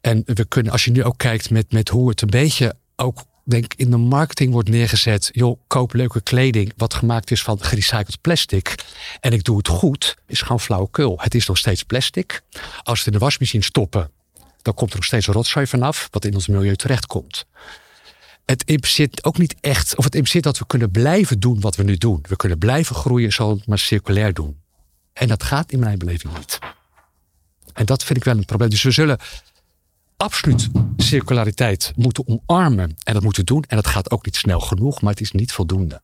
En 0.00 0.22
we 0.24 0.44
kunnen, 0.44 0.72
als 0.72 0.84
je 0.84 0.90
nu 0.90 1.04
ook 1.04 1.18
kijkt 1.18 1.50
met, 1.50 1.72
met 1.72 1.88
hoe 1.88 2.08
het 2.08 2.20
een 2.20 2.30
beetje 2.30 2.74
ook 2.96 3.24
denk 3.50 3.74
in 3.74 3.90
de 3.90 3.96
marketing 3.96 4.52
wordt 4.52 4.68
neergezet. 4.68 5.28
joh, 5.32 5.60
koop 5.66 5.92
leuke 5.92 6.20
kleding 6.20 6.72
wat 6.76 6.94
gemaakt 6.94 7.30
is 7.30 7.42
van 7.42 7.64
gerecycled 7.64 8.20
plastic. 8.20 8.74
En 9.20 9.32
ik 9.32 9.44
doe 9.44 9.56
het 9.56 9.68
goed, 9.68 10.16
is 10.26 10.40
gewoon 10.40 10.60
flauwekul. 10.60 11.20
Het 11.20 11.34
is 11.34 11.46
nog 11.46 11.58
steeds 11.58 11.82
plastic. 11.82 12.40
Als 12.52 12.62
we 12.82 12.90
het 12.92 13.06
in 13.06 13.12
de 13.12 13.18
wasmachine 13.18 13.64
stoppen, 13.64 14.10
dan 14.62 14.74
komt 14.74 14.90
er 14.90 14.96
nog 14.96 15.04
steeds 15.04 15.26
rotzooi 15.26 15.66
vanaf, 15.66 16.08
wat 16.10 16.24
in 16.24 16.34
ons 16.34 16.46
milieu 16.46 16.76
terechtkomt. 16.76 17.46
Het 18.44 18.64
impliceert 18.64 19.24
ook 19.24 19.38
niet 19.38 19.54
echt, 19.60 19.96
of 19.96 20.04
het 20.04 20.14
impliceert 20.14 20.44
dat 20.44 20.58
we 20.58 20.66
kunnen 20.66 20.90
blijven 20.90 21.40
doen 21.40 21.60
wat 21.60 21.76
we 21.76 21.82
nu 21.82 21.96
doen. 21.96 22.24
We 22.28 22.36
kunnen 22.36 22.58
blijven 22.58 22.96
groeien, 22.96 23.32
zo 23.32 23.58
maar 23.66 23.78
circulair 23.78 24.34
doen. 24.34 24.60
En 25.12 25.28
dat 25.28 25.42
gaat 25.42 25.72
in 25.72 25.78
mijn 25.78 25.98
beleving 25.98 26.36
niet. 26.36 26.58
En 27.72 27.86
dat 27.86 28.04
vind 28.04 28.18
ik 28.18 28.24
wel 28.24 28.36
een 28.36 28.44
probleem. 28.44 28.70
Dus 28.70 28.82
we 28.82 28.90
zullen 28.90 29.18
absoluut 30.18 30.68
circulariteit 30.96 31.92
moeten 31.96 32.24
omarmen 32.26 32.96
en 33.02 33.14
dat 33.14 33.22
moeten 33.22 33.44
doen. 33.44 33.64
En 33.68 33.76
dat 33.76 33.86
gaat 33.86 34.10
ook 34.10 34.24
niet 34.24 34.36
snel 34.36 34.60
genoeg, 34.60 35.00
maar 35.00 35.10
het 35.10 35.20
is 35.20 35.32
niet 35.32 35.52
voldoende. 35.52 36.00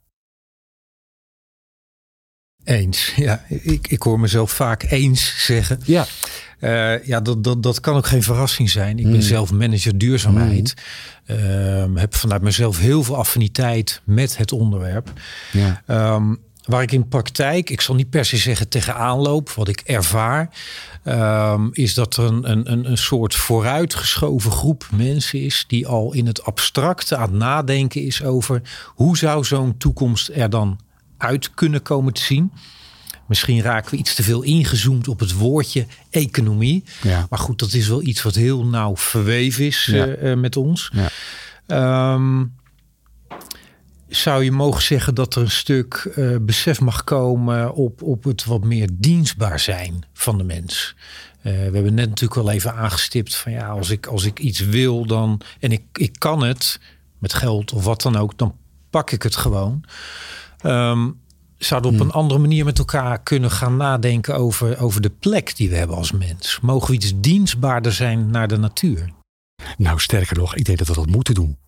Eens. 2.64 3.12
Ja, 3.16 3.44
ik, 3.48 3.88
ik 3.88 4.02
hoor 4.02 4.20
mezelf 4.20 4.50
vaak 4.52 4.82
eens 4.82 5.44
zeggen. 5.44 5.80
Ja. 5.84 6.06
Uh, 6.60 7.04
ja, 7.04 7.20
dat, 7.20 7.44
dat, 7.44 7.62
dat 7.62 7.80
kan 7.80 7.96
ook 7.96 8.06
geen 8.06 8.22
verrassing 8.22 8.70
zijn. 8.70 8.98
Ik 8.98 9.04
ben 9.04 9.12
hmm. 9.12 9.22
zelf 9.22 9.52
manager 9.52 9.98
duurzaamheid. 9.98 10.74
Mm. 11.26 11.96
heb 11.96 12.14
vanuit 12.14 12.42
mezelf 12.42 12.78
heel 12.78 13.02
veel 13.02 13.16
affiniteit 13.16 14.00
met 14.04 14.36
het 14.36 14.52
onderwerp. 14.52 15.12
Ja. 15.52 15.82
Um, 16.14 16.40
waar 16.64 16.82
ik 16.82 16.92
in 16.92 17.08
praktijk, 17.08 17.70
ik 17.70 17.80
zal 17.80 17.94
niet 17.94 18.10
per 18.10 18.24
se 18.24 18.36
zeggen 18.36 18.68
tegenaan 18.68 19.18
loop, 19.18 19.50
wat 19.50 19.68
ik 19.68 19.80
ervaar, 19.80 20.50
um, 21.04 21.70
is 21.72 21.94
dat 21.94 22.16
er 22.16 22.24
een, 22.24 22.50
een, 22.50 22.90
een 22.90 22.98
soort 22.98 23.34
vooruitgeschoven 23.34 24.50
groep 24.50 24.88
mensen 24.96 25.40
is 25.40 25.64
die 25.66 25.86
al 25.86 26.12
in 26.12 26.26
het 26.26 26.44
abstracte 26.44 27.16
aan 27.16 27.28
het 27.28 27.38
nadenken 27.38 28.02
is 28.02 28.22
over 28.22 28.62
hoe 28.86 29.16
zou 29.16 29.44
zo'n 29.44 29.76
toekomst 29.76 30.30
er 30.34 30.50
dan 30.50 30.80
uit 31.18 31.54
kunnen 31.54 31.82
komen 31.82 32.12
te 32.12 32.22
zien. 32.22 32.52
Misschien 33.26 33.62
raken 33.62 33.90
we 33.90 33.96
iets 33.96 34.14
te 34.14 34.22
veel 34.22 34.42
ingezoomd 34.42 35.08
op 35.08 35.20
het 35.20 35.32
woordje 35.32 35.86
economie. 36.10 36.84
Ja. 37.02 37.26
Maar 37.30 37.38
goed, 37.38 37.58
dat 37.58 37.72
is 37.72 37.88
wel 37.88 38.02
iets 38.02 38.22
wat 38.22 38.34
heel 38.34 38.64
nauw 38.64 38.96
verweven 38.96 39.64
is 39.64 39.86
uh, 39.86 40.34
met 40.34 40.56
ons. 40.56 40.90
Ja. 41.66 42.12
Um, 42.12 42.52
zou 44.08 44.44
je 44.44 44.52
mogen 44.52 44.82
zeggen 44.82 45.14
dat 45.14 45.34
er 45.34 45.42
een 45.42 45.50
stuk 45.50 46.12
uh, 46.16 46.36
besef 46.40 46.80
mag 46.80 47.04
komen 47.04 47.74
op, 47.74 48.02
op 48.02 48.24
het 48.24 48.44
wat 48.44 48.64
meer 48.64 48.88
dienstbaar 48.92 49.60
zijn 49.60 50.04
van 50.12 50.38
de 50.38 50.44
mens? 50.44 50.94
Uh, 51.38 51.42
we 51.42 51.50
hebben 51.50 51.94
net 51.94 52.08
natuurlijk 52.08 52.40
wel 52.40 52.50
even 52.50 52.74
aangestipt 52.74 53.36
van 53.36 53.52
ja, 53.52 53.68
als 53.68 53.90
ik, 53.90 54.06
als 54.06 54.24
ik 54.24 54.38
iets 54.38 54.60
wil 54.60 55.06
dan 55.06 55.40
en 55.60 55.72
ik, 55.72 55.82
ik 55.92 56.18
kan 56.18 56.44
het 56.44 56.80
met 57.18 57.34
geld 57.34 57.72
of 57.72 57.84
wat 57.84 58.02
dan 58.02 58.16
ook, 58.16 58.38
dan 58.38 58.56
pak 58.90 59.10
ik 59.10 59.22
het 59.22 59.36
gewoon. 59.36 59.84
Um, 60.62 61.22
zouden 61.58 61.90
op 61.90 61.96
hmm. 61.96 62.06
een 62.06 62.12
andere 62.12 62.40
manier 62.40 62.64
met 62.64 62.78
elkaar 62.78 63.22
kunnen 63.22 63.50
gaan 63.50 63.76
nadenken 63.76 64.36
over, 64.36 64.78
over 64.80 65.00
de 65.00 65.10
plek 65.10 65.56
die 65.56 65.70
we 65.70 65.76
hebben 65.76 65.96
als 65.96 66.12
mens? 66.12 66.58
Mogen 66.62 66.88
we 66.88 66.94
iets 66.94 67.12
dienstbaarder 67.16 67.92
zijn 67.92 68.30
naar 68.30 68.48
de 68.48 68.58
natuur? 68.58 69.12
Nou, 69.76 70.00
sterker 70.00 70.36
nog, 70.36 70.54
ik 70.54 70.64
denk 70.64 70.78
dat 70.78 70.86
we 70.86 70.94
dat 70.94 71.06
moeten 71.06 71.34
doen. 71.34 71.58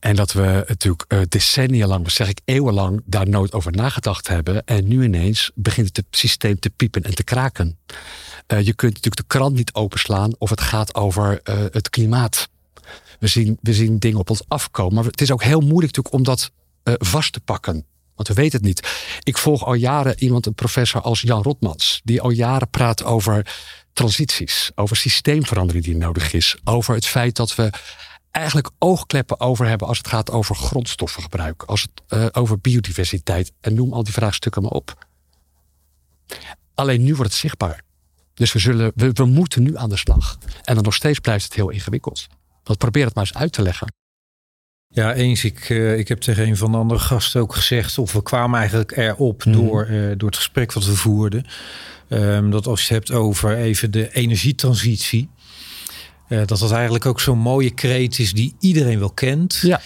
En 0.00 0.16
dat 0.16 0.32
we 0.32 0.64
natuurlijk 0.68 1.04
uh, 1.08 1.20
decennia 1.28 1.86
lang, 1.86 2.10
zeg 2.10 2.28
ik 2.28 2.40
eeuwenlang, 2.44 3.02
daar 3.04 3.28
nooit 3.28 3.52
over 3.52 3.72
nagedacht 3.72 4.28
hebben. 4.28 4.64
En 4.64 4.88
nu 4.88 5.04
ineens 5.04 5.50
begint 5.54 5.96
het 5.96 6.06
systeem 6.10 6.58
te 6.58 6.70
piepen 6.70 7.02
en 7.02 7.14
te 7.14 7.24
kraken. 7.24 7.78
Uh, 8.46 8.60
je 8.60 8.74
kunt 8.74 8.94
natuurlijk 8.94 9.16
de 9.16 9.36
krant 9.38 9.54
niet 9.54 9.74
openslaan 9.74 10.34
of 10.38 10.50
het 10.50 10.60
gaat 10.60 10.94
over 10.94 11.40
uh, 11.44 11.58
het 11.70 11.90
klimaat. 11.90 12.48
We 13.18 13.26
zien, 13.26 13.58
we 13.62 13.74
zien 13.74 13.98
dingen 13.98 14.18
op 14.18 14.30
ons 14.30 14.42
afkomen. 14.48 14.94
Maar 14.94 15.04
het 15.04 15.20
is 15.20 15.30
ook 15.30 15.42
heel 15.42 15.60
moeilijk 15.60 15.96
natuurlijk 15.96 16.14
om 16.14 16.22
dat 16.22 16.50
vast 16.98 17.32
te 17.32 17.40
pakken. 17.40 17.84
Want 18.14 18.28
we 18.28 18.34
weten 18.34 18.58
het 18.58 18.66
niet. 18.66 18.88
Ik 19.22 19.38
volg 19.38 19.64
al 19.64 19.74
jaren 19.74 20.14
iemand, 20.18 20.46
een 20.46 20.54
professor 20.54 21.00
als 21.00 21.20
Jan 21.20 21.42
Rotmans, 21.42 22.00
die 22.04 22.20
al 22.20 22.30
jaren 22.30 22.70
praat 22.70 23.04
over 23.04 23.54
transities, 23.92 24.70
over 24.74 24.96
systeemverandering 24.96 25.84
die 25.84 25.96
nodig 25.96 26.32
is, 26.32 26.56
over 26.64 26.94
het 26.94 27.06
feit 27.06 27.36
dat 27.36 27.54
we 27.54 27.70
eigenlijk 28.30 28.70
oogkleppen 28.78 29.40
over 29.40 29.66
hebben 29.66 29.88
als 29.88 29.98
het 29.98 30.08
gaat 30.08 30.30
over 30.30 30.54
grondstoffengebruik, 30.54 31.62
als 31.62 31.82
het 31.82 31.90
uh, 32.08 32.26
over 32.32 32.58
biodiversiteit 32.58 33.52
en 33.60 33.74
noem 33.74 33.92
al 33.92 34.04
die 34.04 34.12
vraagstukken 34.12 34.62
maar 34.62 34.70
op. 34.70 35.06
Alleen 36.74 37.02
nu 37.02 37.14
wordt 37.14 37.30
het 37.30 37.40
zichtbaar. 37.40 37.82
Dus 38.34 38.52
we, 38.52 38.58
zullen, 38.58 38.92
we, 38.94 39.12
we 39.12 39.24
moeten 39.24 39.62
nu 39.62 39.76
aan 39.76 39.88
de 39.88 39.96
slag. 39.96 40.38
En 40.64 40.74
dan 40.74 40.84
nog 40.84 40.94
steeds 40.94 41.18
blijft 41.18 41.44
het 41.44 41.54
heel 41.54 41.70
ingewikkeld. 41.70 42.26
Want 42.64 42.78
probeer 42.78 43.04
het 43.04 43.14
maar 43.14 43.24
eens 43.24 43.34
uit 43.36 43.52
te 43.52 43.62
leggen. 43.62 43.92
Ja, 44.88 45.14
eens. 45.14 45.44
Ik, 45.44 45.68
uh, 45.68 45.98
ik 45.98 46.08
heb 46.08 46.20
tegen 46.20 46.46
een 46.46 46.56
van 46.56 46.72
de 46.72 46.78
andere 46.78 47.00
gasten 47.00 47.40
ook 47.40 47.54
gezegd, 47.54 47.98
of 47.98 48.12
we 48.12 48.22
kwamen 48.22 48.58
eigenlijk 48.58 48.96
erop 48.96 49.44
mm. 49.44 49.52
door, 49.52 49.86
uh, 49.88 50.12
door 50.16 50.28
het 50.28 50.36
gesprek 50.36 50.72
wat 50.72 50.84
we 50.84 50.96
voerden. 50.96 51.46
Um, 52.08 52.50
dat 52.50 52.66
als 52.66 52.88
je 52.88 52.94
het 52.94 53.08
hebt 53.08 53.20
over 53.20 53.56
even 53.56 53.90
de 53.90 54.12
energietransitie, 54.12 55.28
uh, 56.30 56.38
dat 56.46 56.58
dat 56.58 56.72
eigenlijk 56.72 57.06
ook 57.06 57.20
zo'n 57.20 57.38
mooie 57.38 57.70
kreet 57.70 58.18
is 58.18 58.32
die 58.32 58.54
iedereen 58.58 58.98
wel 58.98 59.10
kent. 59.10 59.58
Ja. 59.62 59.80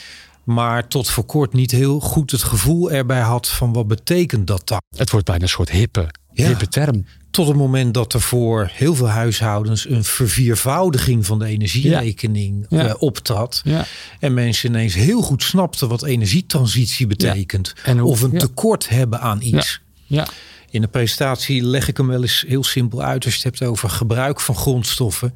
Maar 0.44 0.88
tot 0.88 1.10
voor 1.10 1.24
kort 1.24 1.52
niet 1.52 1.70
heel 1.70 2.00
goed 2.00 2.30
het 2.30 2.42
gevoel 2.42 2.90
erbij 2.90 3.20
had 3.20 3.48
van 3.48 3.72
wat 3.72 3.86
betekent 3.86 4.46
dat 4.46 4.68
dan? 4.68 4.80
Het 4.96 5.10
wordt 5.10 5.26
bijna 5.26 5.42
een 5.42 5.48
soort 5.48 5.70
hippe, 5.70 6.10
ja. 6.32 6.46
hippe 6.46 6.68
term. 6.68 7.06
Tot 7.30 7.48
het 7.48 7.56
moment 7.56 7.94
dat 7.94 8.12
er 8.12 8.20
voor 8.20 8.70
heel 8.72 8.94
veel 8.94 9.08
huishoudens 9.08 9.88
een 9.88 10.04
verviervoudiging 10.04 11.26
van 11.26 11.38
de 11.38 11.46
energierekening 11.46 12.66
ja. 12.68 12.86
Uh, 12.86 12.94
optrad. 12.98 13.60
Ja. 13.64 13.86
En 14.20 14.34
mensen 14.34 14.68
ineens 14.68 14.94
heel 14.94 15.22
goed 15.22 15.42
snapten 15.42 15.88
wat 15.88 16.04
energietransitie 16.04 17.06
betekent. 17.06 17.72
En 17.84 18.02
of 18.02 18.22
een 18.22 18.38
tekort 18.38 18.88
hebben 18.88 19.20
aan 19.20 19.42
iets. 19.42 19.80
Ja. 20.04 20.26
In 20.70 20.80
de 20.80 20.88
presentatie 20.88 21.62
leg 21.62 21.88
ik 21.88 21.96
hem 21.96 22.06
wel 22.06 22.22
eens 22.22 22.44
heel 22.46 22.64
simpel 22.64 23.02
uit 23.02 23.24
als 23.24 23.34
je 23.34 23.48
het 23.48 23.58
hebt 23.58 23.70
over 23.70 23.90
gebruik 23.90 24.40
van 24.40 24.56
grondstoffen. 24.56 25.34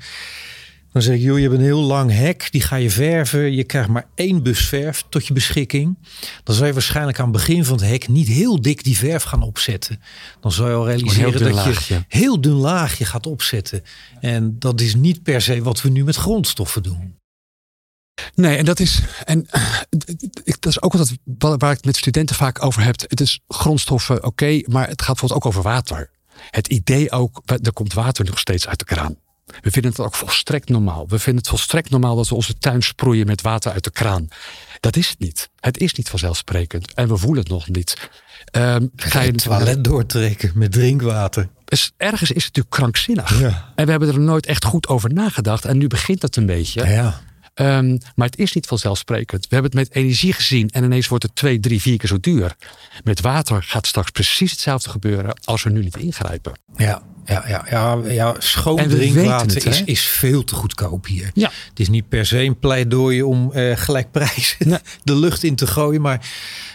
Dan 0.98 1.06
zeg 1.06 1.16
ik, 1.16 1.22
joh, 1.22 1.36
je 1.36 1.42
hebt 1.42 1.54
een 1.54 1.64
heel 1.64 1.80
lang 1.80 2.10
hek, 2.10 2.48
die 2.50 2.60
ga 2.60 2.76
je 2.76 2.90
verven. 2.90 3.52
Je 3.54 3.64
krijgt 3.64 3.88
maar 3.88 4.06
één 4.14 4.42
bus 4.42 4.68
verf 4.68 5.04
tot 5.08 5.26
je 5.26 5.32
beschikking. 5.32 5.98
Dan 6.44 6.54
zou 6.54 6.66
je 6.66 6.72
waarschijnlijk 6.72 7.18
aan 7.18 7.24
het 7.24 7.34
begin 7.34 7.64
van 7.64 7.76
het 7.76 7.86
hek 7.86 8.08
niet 8.08 8.28
heel 8.28 8.62
dik 8.62 8.84
die 8.84 8.96
verf 8.96 9.22
gaan 9.22 9.42
opzetten. 9.42 10.00
Dan 10.40 10.52
zou 10.52 10.68
je 10.68 10.74
al 10.74 10.86
realiseren 10.86 11.54
dat 11.54 11.86
je 11.86 12.04
heel 12.08 12.40
dun 12.40 12.52
laagje 12.52 13.04
gaat 13.04 13.26
opzetten. 13.26 13.82
En 14.20 14.58
dat 14.58 14.80
is 14.80 14.94
niet 14.94 15.22
per 15.22 15.42
se 15.42 15.62
wat 15.62 15.82
we 15.82 15.88
nu 15.88 16.04
met 16.04 16.16
grondstoffen 16.16 16.82
doen. 16.82 17.16
Nee, 18.34 18.56
en 18.56 18.64
dat 18.64 18.80
is, 18.80 19.02
en 19.24 19.46
dat 20.58 20.66
is 20.66 20.82
ook 20.82 20.92
wat 20.92 21.14
waar 21.38 21.70
ik 21.70 21.76
het 21.76 21.84
met 21.84 21.96
studenten 21.96 22.36
vaak 22.36 22.64
over 22.64 22.82
heb. 22.82 23.00
Het 23.00 23.20
is 23.20 23.40
grondstoffen, 23.48 24.24
oké, 24.24 24.60
maar 24.66 24.88
het 24.88 25.02
gaat 25.02 25.20
bijvoorbeeld 25.20 25.32
ook 25.32 25.46
over 25.46 25.62
water. 25.62 26.10
Het 26.50 26.68
idee 26.68 27.10
ook, 27.10 27.42
er 27.44 27.72
komt 27.72 27.92
water 27.92 28.24
nog 28.24 28.38
steeds 28.38 28.66
uit 28.68 28.78
de 28.78 28.84
kraan. 28.84 29.16
We 29.60 29.70
vinden 29.70 29.90
het 29.90 30.00
ook 30.00 30.14
volstrekt 30.14 30.68
normaal. 30.68 31.08
We 31.08 31.18
vinden 31.18 31.42
het 31.42 31.50
volstrekt 31.50 31.90
normaal 31.90 32.16
dat 32.16 32.28
we 32.28 32.34
onze 32.34 32.58
tuin 32.58 32.82
sproeien 32.82 33.26
met 33.26 33.42
water 33.42 33.72
uit 33.72 33.84
de 33.84 33.90
kraan. 33.90 34.28
Dat 34.80 34.96
is 34.96 35.08
het 35.08 35.18
niet. 35.18 35.48
Het 35.60 35.78
is 35.78 35.92
niet 35.92 36.08
vanzelfsprekend. 36.08 36.94
En 36.94 37.08
we 37.08 37.16
voelen 37.16 37.42
het 37.42 37.52
nog 37.52 37.68
niet. 37.68 38.10
Um, 38.52 38.90
ga 38.96 39.20
je 39.20 39.30
het 39.30 39.42
toilet 39.42 39.84
doortrekken 39.84 40.50
met 40.54 40.72
drinkwater? 40.72 41.48
Ergens 41.96 42.30
is 42.30 42.44
het 42.44 42.56
natuurlijk 42.56 42.74
krankzinnig. 42.74 43.40
Ja. 43.40 43.72
En 43.74 43.84
we 43.84 43.90
hebben 43.90 44.08
er 44.08 44.20
nooit 44.20 44.46
echt 44.46 44.64
goed 44.64 44.88
over 44.88 45.12
nagedacht. 45.12 45.64
En 45.64 45.78
nu 45.78 45.86
begint 45.86 46.20
dat 46.20 46.36
een 46.36 46.46
beetje. 46.46 46.86
Ja. 46.86 47.20
Um, 47.60 47.98
maar 48.14 48.26
het 48.26 48.38
is 48.38 48.52
niet 48.52 48.66
vanzelfsprekend. 48.66 49.48
We 49.48 49.54
hebben 49.54 49.70
het 49.70 49.88
met 49.88 49.96
energie 49.96 50.32
gezien 50.32 50.70
en 50.70 50.84
ineens 50.84 51.08
wordt 51.08 51.24
het 51.24 51.34
twee, 51.34 51.60
drie, 51.60 51.80
vier 51.80 51.98
keer 51.98 52.08
zo 52.08 52.20
duur. 52.20 52.56
Met 53.04 53.20
water 53.20 53.62
gaat 53.62 53.86
straks 53.86 54.10
precies 54.10 54.50
hetzelfde 54.50 54.90
gebeuren 54.90 55.38
als 55.44 55.62
we 55.62 55.70
nu 55.70 55.82
niet 55.82 55.96
ingrijpen. 55.96 56.52
Ja, 56.76 57.02
ja, 57.24 57.44
ja, 57.48 57.64
ja, 57.70 57.98
ja 58.08 58.34
schoon 58.38 58.88
drinkwater 58.88 59.66
is, 59.66 59.82
is 59.84 60.00
veel 60.00 60.44
te 60.44 60.54
goedkoop 60.54 61.06
hier. 61.06 61.30
Ja. 61.34 61.50
Het 61.68 61.80
is 61.80 61.88
niet 61.88 62.08
per 62.08 62.26
se 62.26 62.42
een 62.42 62.58
pleidooi 62.58 63.22
om 63.22 63.52
uh, 63.54 63.76
gelijk 63.76 64.10
prijzen 64.10 64.80
de 65.04 65.16
lucht 65.16 65.42
in 65.42 65.54
te 65.54 65.66
gooien. 65.66 66.00
Maar 66.00 66.30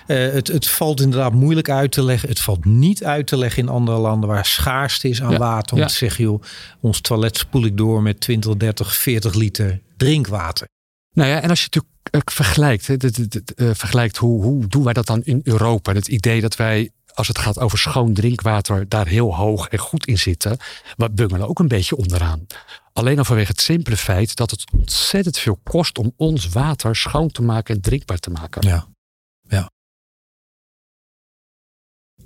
uh, 0.07 0.31
het, 0.31 0.47
het 0.47 0.67
valt 0.67 1.01
inderdaad 1.01 1.33
moeilijk 1.33 1.69
uit 1.69 1.91
te 1.91 2.03
leggen. 2.03 2.29
Het 2.29 2.39
valt 2.39 2.65
niet 2.65 3.03
uit 3.03 3.27
te 3.27 3.37
leggen 3.37 3.63
in 3.63 3.69
andere 3.69 3.97
landen 3.97 4.29
waar 4.29 4.45
schaarste 4.45 5.09
is 5.09 5.21
aan 5.21 5.37
water. 5.37 5.73
Om 5.73 5.81
ja. 5.81 5.87
te 5.87 5.93
zeggen, 5.93 6.23
joh, 6.23 6.43
ons 6.81 7.01
toilet 7.01 7.37
spoel 7.37 7.65
ik 7.65 7.77
door 7.77 8.01
met 8.01 8.19
20, 8.19 8.55
30, 8.57 8.95
40 8.95 9.33
liter 9.33 9.79
drinkwater. 10.03 10.67
Nou 11.11 11.29
ja, 11.29 11.41
en 11.41 11.49
als 11.49 11.59
je 11.59 11.67
natuurlijk 11.71 12.31
vergelijkt, 12.31 12.87
hè, 12.87 12.97
de, 12.97 13.43
vergelijkt 13.55 14.17
hoe, 14.17 14.43
hoe 14.43 14.67
doen 14.67 14.83
wij 14.83 14.93
dat 14.93 15.05
dan 15.05 15.23
in 15.23 15.41
Europa? 15.43 15.93
Het 15.93 16.07
idee 16.07 16.41
dat 16.41 16.55
wij 16.55 16.91
als 17.13 17.27
het 17.27 17.37
gaat 17.37 17.59
over 17.59 17.77
schoon 17.77 18.13
drinkwater, 18.13 18.89
daar 18.89 19.07
heel 19.07 19.35
hoog 19.35 19.67
en 19.67 19.77
goed 19.77 20.07
in 20.07 20.17
zitten. 20.17 20.57
We 20.95 21.09
bungelen 21.11 21.47
ook 21.47 21.59
een 21.59 21.67
beetje 21.67 21.95
onderaan. 21.95 22.45
Alleen 22.93 23.17
al 23.17 23.25
vanwege 23.25 23.51
het 23.51 23.61
simpele 23.61 23.97
feit 23.97 24.35
dat 24.35 24.51
het 24.51 24.63
ontzettend 24.71 25.37
veel 25.37 25.59
kost 25.63 25.97
om 25.97 26.13
ons 26.17 26.49
water 26.49 26.95
schoon 26.95 27.31
te 27.31 27.41
maken 27.41 27.75
en 27.75 27.81
drinkbaar 27.81 28.17
te 28.17 28.29
maken. 28.29 28.67
Ja. 28.67 28.87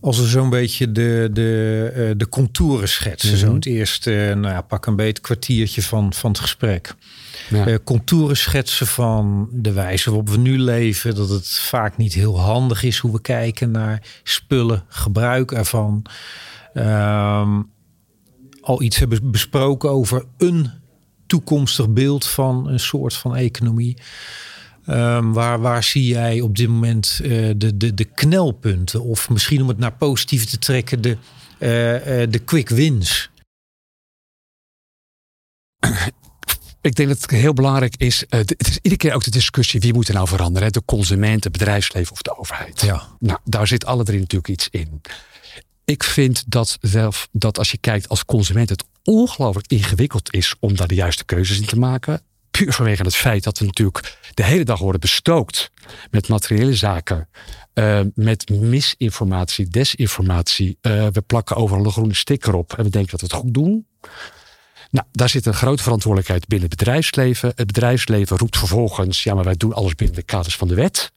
Als 0.02 0.20
we 0.20 0.26
zo'n 0.26 0.50
beetje 0.50 0.92
de, 0.92 1.30
de, 1.34 2.14
de 2.18 2.30
contouren 2.30 2.90
schetsen, 2.90 3.30
mm 3.30 3.36
-hmm. 3.36 3.46
zo 3.48 3.54
het 3.54 3.66
eerste, 3.66 4.34
nou 4.36 4.54
ja, 4.54 4.62
pak 4.62 4.86
een 4.86 4.96
beetje 4.96 5.22
kwartiertje 5.22 5.82
van, 5.82 6.14
van 6.14 6.32
het 6.32 6.40
gesprek 6.40 6.96
ja. 7.50 7.68
uh, 7.68 7.76
contouren 7.84 8.38
schetsen 8.38 8.88
van 8.88 9.50
de 9.52 9.72
wijze 9.72 10.10
waarop 10.10 10.30
we 10.30 10.38
nu 10.38 10.60
leven. 10.60 11.16
Dat 11.16 11.30
het 11.30 11.50
vaak 11.50 11.98
niet 11.98 12.14
heel 12.14 12.40
handig 12.40 12.84
is 12.84 12.98
hoe 12.98 13.12
we 13.12 13.22
kijken 13.22 13.72
naar 13.72 14.02
spullen, 14.24 14.84
gebruik 14.88 15.52
ervan. 15.52 16.06
Um, 16.74 17.70
al 18.62 18.82
iets 18.82 18.98
hebben 18.98 19.32
besproken 19.32 19.90
over 19.90 20.26
een 20.38 20.72
toekomstig 21.28 21.90
beeld 21.90 22.28
van 22.28 22.68
een 22.68 22.80
soort 22.80 23.14
van 23.14 23.36
economie. 23.36 23.98
Um, 24.90 25.34
waar, 25.34 25.60
waar 25.60 25.84
zie 25.84 26.06
jij 26.06 26.42
op 26.42 26.56
dit 26.56 26.68
moment 26.68 27.20
uh, 27.24 27.54
de, 27.58 27.78
de, 27.78 27.94
de 27.94 28.06
knelpunten? 28.06 29.04
Of 29.04 29.30
misschien 29.30 29.62
om 29.62 29.68
het 29.68 29.78
naar 29.78 29.94
positief 29.94 30.46
te 30.46 30.60
trekken, 30.60 31.02
de, 31.02 31.18
uh, 31.60 32.22
uh, 32.22 32.32
de 32.32 32.40
quick 32.40 32.70
wins? 32.70 33.30
Ik 36.82 36.96
denk 36.96 37.10
dat 37.10 37.22
het 37.22 37.32
heel 37.32 37.54
belangrijk 37.54 37.96
is. 37.98 38.24
Het 38.30 38.68
is 38.68 38.76
iedere 38.76 38.98
keer 38.98 39.14
ook 39.14 39.24
de 39.24 39.32
discussie: 39.32 39.80
wie 39.80 39.94
moet 39.94 40.08
er 40.08 40.14
nou 40.14 40.28
veranderen? 40.28 40.72
De 40.72 40.86
consument, 40.86 41.44
het 41.44 41.54
bedrijfsleven 41.54 42.12
of 42.12 42.22
de 42.22 42.38
overheid? 42.38 42.82
Ja. 42.82 43.08
Nou, 43.20 43.40
daar 43.44 43.68
zit 43.68 43.86
alle 43.86 44.04
drie 44.04 44.20
natuurlijk 44.20 44.50
iets 44.50 44.68
in. 44.72 45.02
Ik 45.86 46.04
vind 46.04 46.44
dat 46.48 46.78
zelf 46.82 47.28
dat 47.32 47.58
als 47.58 47.72
je 47.72 47.78
kijkt 47.78 48.10
als 48.10 48.26
consument, 48.26 48.70
het 48.70 48.84
ongelooflijk 49.04 49.68
ingewikkeld 49.68 50.34
is 50.34 50.56
om 50.60 50.76
daar 50.76 50.88
de 50.88 50.96
juiste 50.96 51.26
keuzes 51.26 51.60
in 51.60 51.66
te 51.66 51.78
maken. 51.80 52.22
Puur 52.52 52.74
vanwege 52.74 53.04
het 53.04 53.16
feit 53.16 53.44
dat 53.44 53.60
we 53.60 53.66
natuurlijk 53.66 54.18
de 54.34 54.44
hele 54.44 54.64
dag 54.64 54.80
worden 54.80 55.02
bestookt 55.02 55.72
met 56.12 56.28
materiële 56.28 56.76
zaken, 56.76 57.30
uh, 57.74 58.00
met 58.14 58.50
misinformatie, 58.50 59.68
desinformatie. 59.68 60.78
Uh, 60.82 61.08
we 61.12 61.22
plakken 61.22 61.56
overal 61.56 61.86
een 61.86 61.92
groene 61.92 62.16
sticker 62.16 62.54
op 62.54 62.74
en 62.74 62.84
we 62.84 62.90
denken 62.90 63.12
dat 63.12 63.22
we 63.22 63.28
het 63.28 63.36
goed 63.36 63.54
doen. 63.54 63.88
Nou, 64.92 65.08
daar 65.12 65.30
zit 65.30 65.46
een 65.46 65.54
grote 65.54 65.84
verantwoordelijkheid 65.84 66.48
binnen 66.48 66.70
het 66.70 66.78
bedrijfsleven. 66.78 67.52
Het 67.56 67.68
bedrijfsleven 67.68 68.38
roept 68.38 68.58
vervolgens, 68.58 69.24
ja, 69.24 69.34
maar 69.34 69.44
wij 69.44 69.56
doen 69.56 69.74
alles 69.74 69.96
binnen 69.96 70.16
de 70.16 70.24
kaders 70.24 70.56
van 70.56 70.68
de 70.68 70.76
wet. 70.76 71.12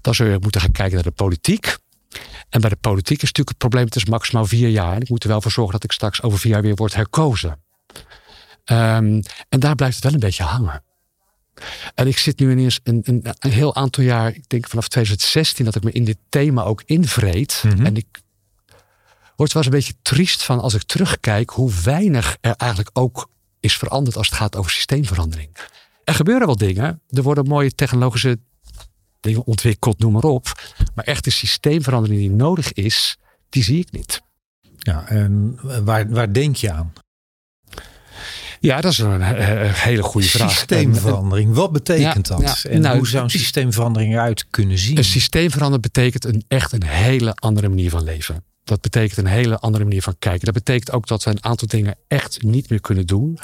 Dan 0.00 0.14
zul 0.14 0.26
je 0.26 0.38
moeten 0.40 0.60
gaan 0.60 0.72
kijken 0.72 0.94
naar 0.94 1.02
de 1.02 1.10
politiek. 1.10 1.76
En 2.48 2.60
bij 2.60 2.70
de 2.70 2.76
politiek 2.76 3.22
is 3.22 3.32
natuurlijk 3.32 3.48
het 3.48 3.58
probleem, 3.58 3.84
het 3.84 3.96
is 3.96 4.04
maximaal 4.04 4.46
vier 4.46 4.68
jaar. 4.68 4.94
En 4.94 5.00
ik 5.00 5.08
moet 5.08 5.22
er 5.22 5.28
wel 5.28 5.40
voor 5.40 5.50
zorgen 5.50 5.72
dat 5.72 5.84
ik 5.84 5.92
straks 5.92 6.22
over 6.22 6.38
vier 6.38 6.52
jaar 6.52 6.62
weer 6.62 6.74
word 6.74 6.94
herkozen. 6.94 7.62
Um, 8.70 9.22
en 9.48 9.60
daar 9.60 9.74
blijft 9.74 9.94
het 9.94 10.04
wel 10.04 10.12
een 10.12 10.20
beetje 10.20 10.42
hangen. 10.42 10.82
En 11.94 12.06
ik 12.06 12.18
zit 12.18 12.38
nu 12.38 12.50
ineens 12.50 12.80
een, 12.82 13.00
een, 13.04 13.24
een, 13.38 13.50
heel 13.50 13.74
aantal 13.74 14.04
jaar, 14.04 14.34
ik 14.34 14.48
denk 14.48 14.68
vanaf 14.68 14.88
2016, 14.88 15.64
dat 15.64 15.74
ik 15.74 15.82
me 15.82 15.92
in 15.92 16.04
dit 16.04 16.18
thema 16.28 16.62
ook 16.62 16.82
invreed. 16.86 17.62
Mm 17.64 17.70
-hmm. 17.70 17.86
En 17.86 17.96
ik 17.96 18.06
word 19.36 19.52
wel 19.52 19.62
eens 19.62 19.72
een 19.72 19.78
beetje 19.78 19.94
triest 20.02 20.42
van 20.42 20.60
als 20.60 20.74
ik 20.74 20.82
terugkijk 20.82 21.50
hoe 21.50 21.72
weinig 21.84 22.36
er 22.40 22.54
eigenlijk 22.56 22.90
ook 22.92 23.30
is 23.60 23.76
veranderd 23.76 24.16
als 24.16 24.26
het 24.26 24.36
gaat 24.36 24.56
over 24.56 24.70
systeemverandering. 24.70 25.56
Er 26.04 26.14
gebeuren 26.14 26.46
wel 26.46 26.56
dingen. 26.56 27.00
Er 27.08 27.22
worden 27.22 27.46
mooie 27.46 27.74
technologische 27.74 28.38
dingen 29.20 29.44
ontwikkeld, 29.44 29.98
noem 29.98 30.12
maar 30.12 30.22
op. 30.22 30.72
Maar 30.94 31.04
echt 31.04 31.24
de 31.24 31.30
systeemverandering 31.30 32.20
die 32.20 32.30
nodig 32.30 32.72
is, 32.72 33.18
die 33.48 33.62
zie 33.62 33.78
ik 33.78 33.92
niet. 33.92 34.22
Ja, 34.76 35.06
en 35.06 35.58
waar, 35.84 36.08
waar 36.08 36.32
denk 36.32 36.56
je 36.56 36.72
aan? 36.72 36.92
Ja, 38.60 38.80
dat 38.80 38.92
is 38.92 38.98
een, 38.98 39.22
hele 39.22 40.02
goede 40.02 40.28
vraag. 40.28 40.50
Systeemverandering, 40.50 41.54
wat 41.54 41.72
betekent 41.72 42.28
ja, 42.28 42.36
dat? 42.36 42.60
Ja, 42.62 42.70
en 42.70 42.80
nou, 42.80 42.96
hoe 42.96 43.08
zou 43.08 43.24
een 43.24 43.30
systeemverandering 43.30 44.12
eruit 44.12 44.46
kunnen 44.50 44.78
zien? 44.78 44.98
Een 44.98 45.04
systeemverandering 45.04 45.92
betekent 45.92 46.24
een, 46.24 46.44
echt 46.48 46.72
een 46.72 46.84
hele 46.84 47.34
andere 47.34 47.68
manier 47.68 47.90
van 47.90 48.04
leven. 48.04 48.44
Dat 48.64 48.80
betekent 48.80 49.18
een 49.18 49.26
hele 49.26 49.58
andere 49.58 49.84
manier 49.84 50.02
van 50.02 50.16
kijken. 50.18 50.44
Dat 50.44 50.54
betekent 50.54 50.92
ook 50.92 51.06
dat 51.06 51.24
we 51.24 51.30
een 51.30 51.44
aantal 51.44 51.68
dingen 51.68 51.96
echt 52.08 52.42
niet 52.42 52.70
meer 52.70 52.80
kunnen 52.80 53.06
doen. 53.06 53.38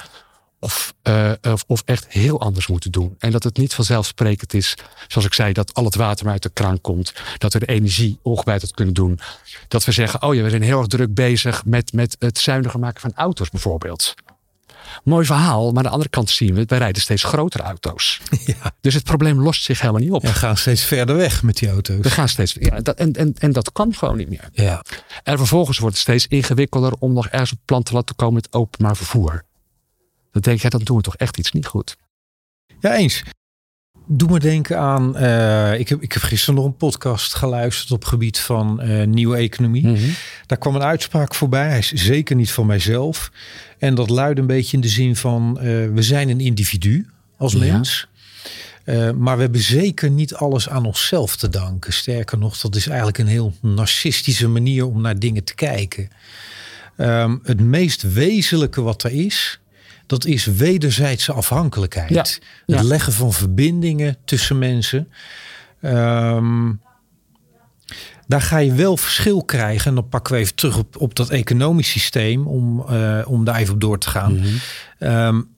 Of, 0.59 0.95
uh, 1.03 1.33
of, 1.43 1.65
of, 1.67 1.83
echt 1.85 2.07
heel 2.09 2.41
anders 2.41 2.67
moeten 2.67 2.91
doen. 2.91 3.15
En 3.19 3.31
dat 3.31 3.43
het 3.43 3.57
niet 3.57 3.75
vanzelfsprekend 3.75 4.55
is, 4.55 4.75
zoals 5.09 5.27
ik 5.27 5.35
zei, 5.35 5.53
dat 5.53 5.75
al 5.75 5.85
het 5.85 5.95
water 5.95 6.25
maar 6.25 6.33
uit 6.33 6.43
de 6.43 6.51
kraan 6.53 6.81
komt. 6.81 7.13
Dat 7.39 7.53
we 7.53 7.59
de 7.59 7.67
energie 7.67 8.19
ongewijzigd 8.23 8.75
kunnen 8.75 8.95
doen. 8.95 9.19
Dat 9.69 9.85
we 9.85 9.93
zeggen, 9.93 10.23
oh 10.23 10.35
ja, 10.35 10.43
we 10.43 10.51
zijn 10.51 10.63
heel 10.63 10.79
erg 10.79 10.87
druk 10.87 11.15
bezig 11.15 11.65
met, 11.65 11.93
met 11.93 12.17
het 12.19 12.39
zuiniger 12.39 12.79
maken 12.79 13.01
van 13.01 13.13
auto's 13.15 13.51
bijvoorbeeld. 13.51 14.15
Mooi 15.05 15.27
verhaal, 15.27 15.67
maar 15.67 15.77
aan 15.77 15.83
de 15.83 15.89
andere 15.89 16.11
kant 16.11 16.31
zien 16.31 16.55
we, 16.55 16.65
wij 16.67 16.79
rijden 16.79 17.03
steeds 17.03 17.23
grotere 17.23 17.63
auto's. 17.63 18.21
Ja. 18.45 18.75
Dus 18.81 18.95
het 18.95 19.05
probleem 19.05 19.41
lost 19.41 19.63
zich 19.63 19.81
helemaal 19.81 20.01
niet 20.01 20.11
op. 20.11 20.23
We 20.23 20.29
gaan 20.29 20.57
steeds 20.57 20.85
verder 20.85 21.17
weg 21.17 21.43
met 21.43 21.57
die 21.57 21.69
auto's. 21.69 22.01
We 22.01 22.11
gaan 22.11 22.29
steeds, 22.29 22.57
ja, 22.61 22.81
dat, 22.81 22.97
en, 22.97 23.13
en, 23.13 23.35
en 23.39 23.53
dat 23.53 23.73
kan 23.73 23.95
gewoon 23.95 24.17
niet 24.17 24.29
meer. 24.29 24.49
Ja. 24.53 24.83
En 25.23 25.39
vervolgens 25.39 25.79
wordt 25.79 25.95
het 25.95 26.03
steeds 26.03 26.27
ingewikkelder 26.27 26.93
om 26.99 27.13
nog 27.13 27.29
ergens 27.29 27.53
op 27.53 27.59
plan 27.65 27.83
te 27.83 27.93
laten 27.93 28.17
komen 28.17 28.35
met 28.35 28.53
openbaar 28.53 28.97
vervoer. 28.97 29.45
Dan 30.33 30.43
denk 30.43 30.61
je, 30.61 30.69
dan 30.69 30.81
doen 30.83 30.97
we 30.97 31.03
toch 31.03 31.17
echt 31.17 31.39
iets 31.39 31.53
niet 31.53 31.67
goed. 31.67 31.97
Ja, 32.81 32.95
eens. 32.95 33.23
Doe 34.07 34.31
me 34.31 34.39
denken 34.39 34.79
aan. 34.79 35.17
Uh, 35.17 35.79
ik, 35.79 35.89
heb, 35.89 36.03
ik 36.03 36.13
heb 36.13 36.23
gisteren 36.23 36.55
nog 36.55 36.65
een 36.65 36.77
podcast 36.77 37.35
geluisterd 37.35 37.91
op 37.91 38.05
gebied 38.05 38.39
van 38.39 38.81
uh, 38.83 39.07
nieuwe 39.07 39.37
economie. 39.37 39.87
Mm 39.87 39.95
-hmm. 39.95 40.15
Daar 40.47 40.59
kwam 40.59 40.75
een 40.75 40.83
uitspraak 40.83 41.35
voorbij. 41.35 41.69
Hij 41.69 41.79
is 41.79 41.93
zeker 41.93 42.37
niet 42.37 42.51
van 42.51 42.67
mijzelf. 42.67 43.31
En 43.79 43.95
dat 43.95 44.11
luidt 44.11 44.39
een 44.39 44.47
beetje 44.47 44.77
in 44.77 44.83
de 44.83 44.89
zin 44.89 45.17
van: 45.17 45.59
uh, 45.59 45.65
we 45.95 46.03
zijn 46.03 46.29
een 46.29 46.41
individu 46.41 47.09
als 47.37 47.53
ja. 47.53 47.59
mens. 47.59 48.09
maar 49.17 49.37
we 49.37 49.43
hebben 49.43 49.61
zeker 49.61 50.11
niet 50.11 50.35
alles 50.35 50.69
aan 50.69 50.87
onszelf 50.87 51.37
te 51.37 51.49
danken. 51.49 51.93
Sterker 51.93 52.39
nog, 52.39 52.59
dat 52.59 52.77
is 52.77 52.87
eigenlijk 52.87 53.19
een 53.19 53.27
heel 53.27 53.55
narcistische 53.61 54.49
manier 54.49 54.87
om 54.87 55.01
naar 55.01 55.19
dingen 55.19 55.45
te 55.45 55.55
kijken. 55.55 56.09
Um, 56.97 57.41
het 57.43 57.61
meest 57.61 58.13
wezenlijke 58.13 58.83
wat 58.83 59.03
er 59.03 59.11
is, 59.11 59.61
dat 60.07 60.25
is 60.25 60.45
wederzijdse 60.45 61.33
afhankelijkheid. 61.33 62.41
Ja, 62.67 62.77
het 62.77 62.85
leggen 62.85 63.13
van 63.13 63.33
verbindingen 63.33 64.17
tussen 64.25 64.59
mensen. 64.59 65.09
Um, 65.83 66.81
daar 68.27 68.43
ga 68.43 68.59
je 68.59 68.73
wel 68.73 68.97
verschil 68.97 69.45
krijgen. 69.45 69.89
En 69.89 69.95
dan 69.95 70.09
pakken 70.09 70.35
we 70.35 70.41
even 70.41 70.55
terug 70.55 70.79
op, 70.79 71.01
op 71.01 71.15
dat 71.15 71.31
economisch 71.31 71.91
systeem. 71.91 72.47
Om, 72.47 72.87
uh, 72.91 73.23
om 73.27 73.45
daar 73.45 73.57
even 73.57 73.75
op 73.75 73.81
door 73.81 73.99
te 73.99 74.09
gaan. 74.11 74.33
Mhm. 74.33 74.43
Mm 74.47 74.59
-hmm. 74.99 75.11
um, 75.11 75.49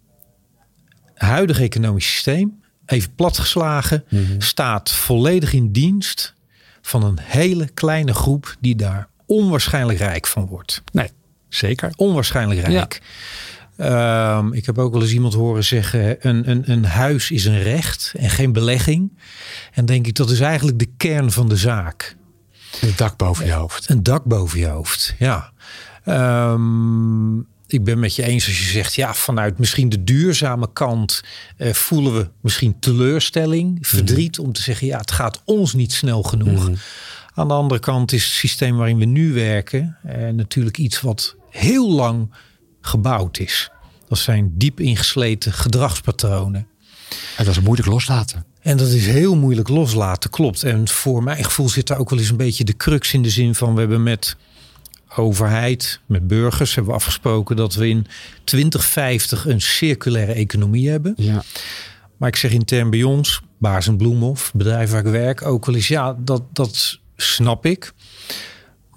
huidige 1.15 1.63
economisch 1.63 2.13
systeem, 2.13 2.61
even 2.87 3.15
platgeslagen, 3.15 4.05
Mhm. 4.09 4.21
mm 4.21 4.27
-hmm. 4.31 4.41
staat 4.41 4.93
volledig 4.93 5.53
in 5.53 5.73
dienst 5.73 6.35
van 6.83 7.03
een 7.05 7.19
hele 7.21 7.69
kleine 7.75 8.15
groep 8.15 8.57
die 8.61 8.77
daar 8.77 9.09
onwaarschijnlijk 9.27 9.99
rijk 9.99 10.27
van 10.27 10.47
wordt. 10.47 10.83
Nee, 10.93 11.11
zeker. 11.49 11.93
Onwaarschijnlijk 11.97 12.61
rijk. 12.61 12.93
Ja. 12.93 13.07
Um, 13.81 14.53
ik 14.53 14.67
heb 14.67 14.79
ook 14.79 14.93
wel 14.93 15.03
eens 15.03 15.13
iemand 15.13 15.35
horen 15.35 15.65
zeggen: 15.65 16.29
een, 16.29 16.51
een, 16.51 16.71
een 16.71 16.85
huis 16.85 17.31
is 17.31 17.45
een 17.45 17.63
recht 17.63 18.15
en 18.19 18.31
geen 18.31 18.53
belegging. 18.53 19.19
En 19.73 19.87
denk 19.87 20.07
ik, 20.07 20.15
dat 20.15 20.31
is 20.31 20.41
eigenlijk 20.41 20.79
de 20.79 20.89
kern 20.97 21.31
van 21.31 21.49
de 21.49 21.57
zaak. 21.57 22.17
Een 22.81 22.93
dak 22.97 23.17
boven 23.17 23.47
je 23.47 23.53
hoofd. 23.53 23.89
Een 23.89 24.03
dak 24.03 24.25
boven 24.25 24.59
je 24.59 24.67
hoofd, 24.67 25.15
ja. 25.19 25.53
Um, 26.09 27.47
ik 27.67 27.85
ben 27.85 27.99
met 27.99 28.15
je 28.15 28.23
eens 28.23 28.47
als 28.47 28.59
je 28.59 28.71
zegt, 28.71 28.95
ja, 28.95 29.15
vanuit 29.15 29.59
misschien 29.59 29.89
de 29.89 30.05
duurzame 30.05 30.69
kant 30.73 31.23
eh, 31.57 31.73
voelen 31.73 32.15
we 32.15 32.29
misschien 32.41 32.79
teleurstelling, 32.79 33.79
verdriet 33.87 34.39
om 34.39 34.53
te 34.53 34.63
zeggen, 34.63 34.87
ja, 34.87 34.99
het 34.99 35.11
gaat 35.11 35.43
ons 35.45 35.73
niet 35.75 35.93
snel 35.93 36.23
genoeg. 36.23 36.69
Mhm. 36.69 36.75
Aan 37.35 37.49
de 37.49 37.55
andere 37.55 37.81
kant 37.81 38.13
is 38.13 38.25
het 38.25 38.33
systeem 38.33 38.77
waarin 38.77 38.99
we 38.99 39.05
nu 39.05 39.33
werken 39.33 39.97
eh, 40.03 40.29
natuurlijk 40.29 40.79
iets 40.79 41.01
wat 41.01 41.37
heel 41.51 41.91
lang 41.91 42.31
gebouwd 42.87 43.39
is. 43.39 43.71
Dat 44.09 44.19
zijn 44.19 44.53
diep 44.55 44.81
ingesleten 44.81 45.53
gedragspatronen. 45.53 46.67
En 47.37 47.45
dat 47.45 47.57
is 47.57 47.61
moeilijk 47.61 47.89
loslaten. 47.89 48.45
En 48.61 48.77
dat 48.77 48.89
is 48.89 49.07
heel 49.07 49.37
moeilijk 49.37 49.69
loslaten, 49.69 50.31
klopt. 50.31 50.63
En 50.63 50.89
voor 50.89 51.23
mijn 51.23 51.45
gevoel 51.45 51.69
zit 51.69 51.87
daar 51.87 51.99
ook 51.99 52.11
wel 52.11 52.19
eens 52.19 52.31
een 52.31 52.37
beetje 52.37 52.65
de 52.65 52.77
crux 52.77 53.13
in 53.13 53.23
de 53.23 53.31
zin 53.31 53.55
van 53.55 53.75
we 53.75 53.81
hebben 53.81 54.03
met 54.03 54.37
overheid, 55.17 56.01
met 56.07 56.27
burgers, 56.27 56.75
hebben 56.75 56.93
we 56.93 56.99
afgesproken 56.99 57.57
dat 57.57 57.75
we 57.75 57.89
in 57.89 58.07
2050 58.45 59.47
een 59.47 59.61
circulaire 59.61 60.33
economie 60.33 60.91
hebben. 60.91 61.15
Ja. 61.17 61.43
Maar 62.17 62.29
ik 62.29 62.37
zeg 62.37 62.51
intern 62.51 62.91
bij 62.91 63.03
ons, 63.03 63.41
Baars 63.59 63.87
en 63.87 63.97
Bloemhof, 63.97 64.53
bedrijf 64.55 64.91
waar 64.91 65.07
ik 65.07 65.13
werk, 65.13 65.43
ook 65.43 65.67
wel 65.67 65.75
eens, 65.75 65.89
ja, 65.89 66.17
dat, 66.19 66.43
dat 66.53 66.99
snap 67.17 67.67
ik. 67.67 67.93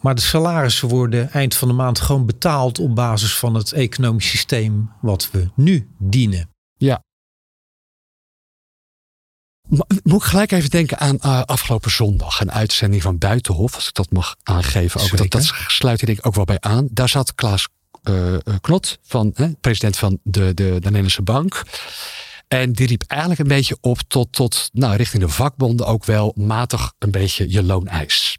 Maar 0.02 0.16
de 0.16 0.22
salarissen 0.22 0.88
worden 0.88 1.32
eind 1.32 1.56
van 1.56 1.68
de 1.68 1.74
maand 1.74 2.00
gewoon 2.00 2.26
betaald 2.26 2.80
op 2.80 2.96
basis 2.96 3.38
van 3.38 3.54
het 3.54 3.72
economisch 3.72 4.30
systeem 4.30 4.92
wat 5.02 5.30
we 5.32 5.50
nu 5.56 5.90
dienen. 5.98 6.50
Ja. 6.78 7.04
Moet 10.04 10.22
ik 10.22 10.28
gelijk 10.28 10.52
even 10.52 10.70
denken 10.70 11.00
aan 11.00 11.20
eh, 11.20 11.42
afgelopen 11.42 11.92
zondag. 11.92 12.40
Een 12.40 12.52
uitzending 12.52 13.02
van 13.02 13.18
Buitenhof, 13.18 13.76
als 13.76 13.88
ik 13.88 13.94
dat 13.94 14.12
mag 14.12 14.36
aangeven. 14.44 15.02
Ook, 15.02 15.18
dat, 15.18 15.32
dat 15.32 15.54
sluit 15.68 16.06
denk 16.06 16.18
ik 16.18 16.26
ook 16.26 16.36
wel 16.36 16.46
bij 16.46 16.60
aan. 16.60 16.88
Daar 16.92 17.10
zat 17.10 17.36
Klaas 17.36 17.68
eh, 18.04 18.36
Knot, 18.62 19.00
van, 19.02 19.34
president 19.62 19.98
van 19.98 20.20
de, 20.24 20.54
de, 20.54 20.54
de 20.54 20.80
Nederlandse 20.80 21.22
Bank. 21.22 21.64
En 22.48 22.74
die 22.74 22.88
riep 22.88 23.04
eigenlijk 23.08 23.42
een 23.42 23.48
beetje 23.48 23.78
op 23.82 24.00
tot, 24.08 24.32
tot 24.32 24.70
nou, 24.74 24.96
richting 24.96 25.24
de 25.24 25.30
vakbonden 25.30 25.86
ook 25.86 26.06
wel 26.06 26.34
matig 26.36 26.94
een 27.00 27.12
beetje 27.12 27.52
je 27.52 27.64
looneis. 27.64 28.38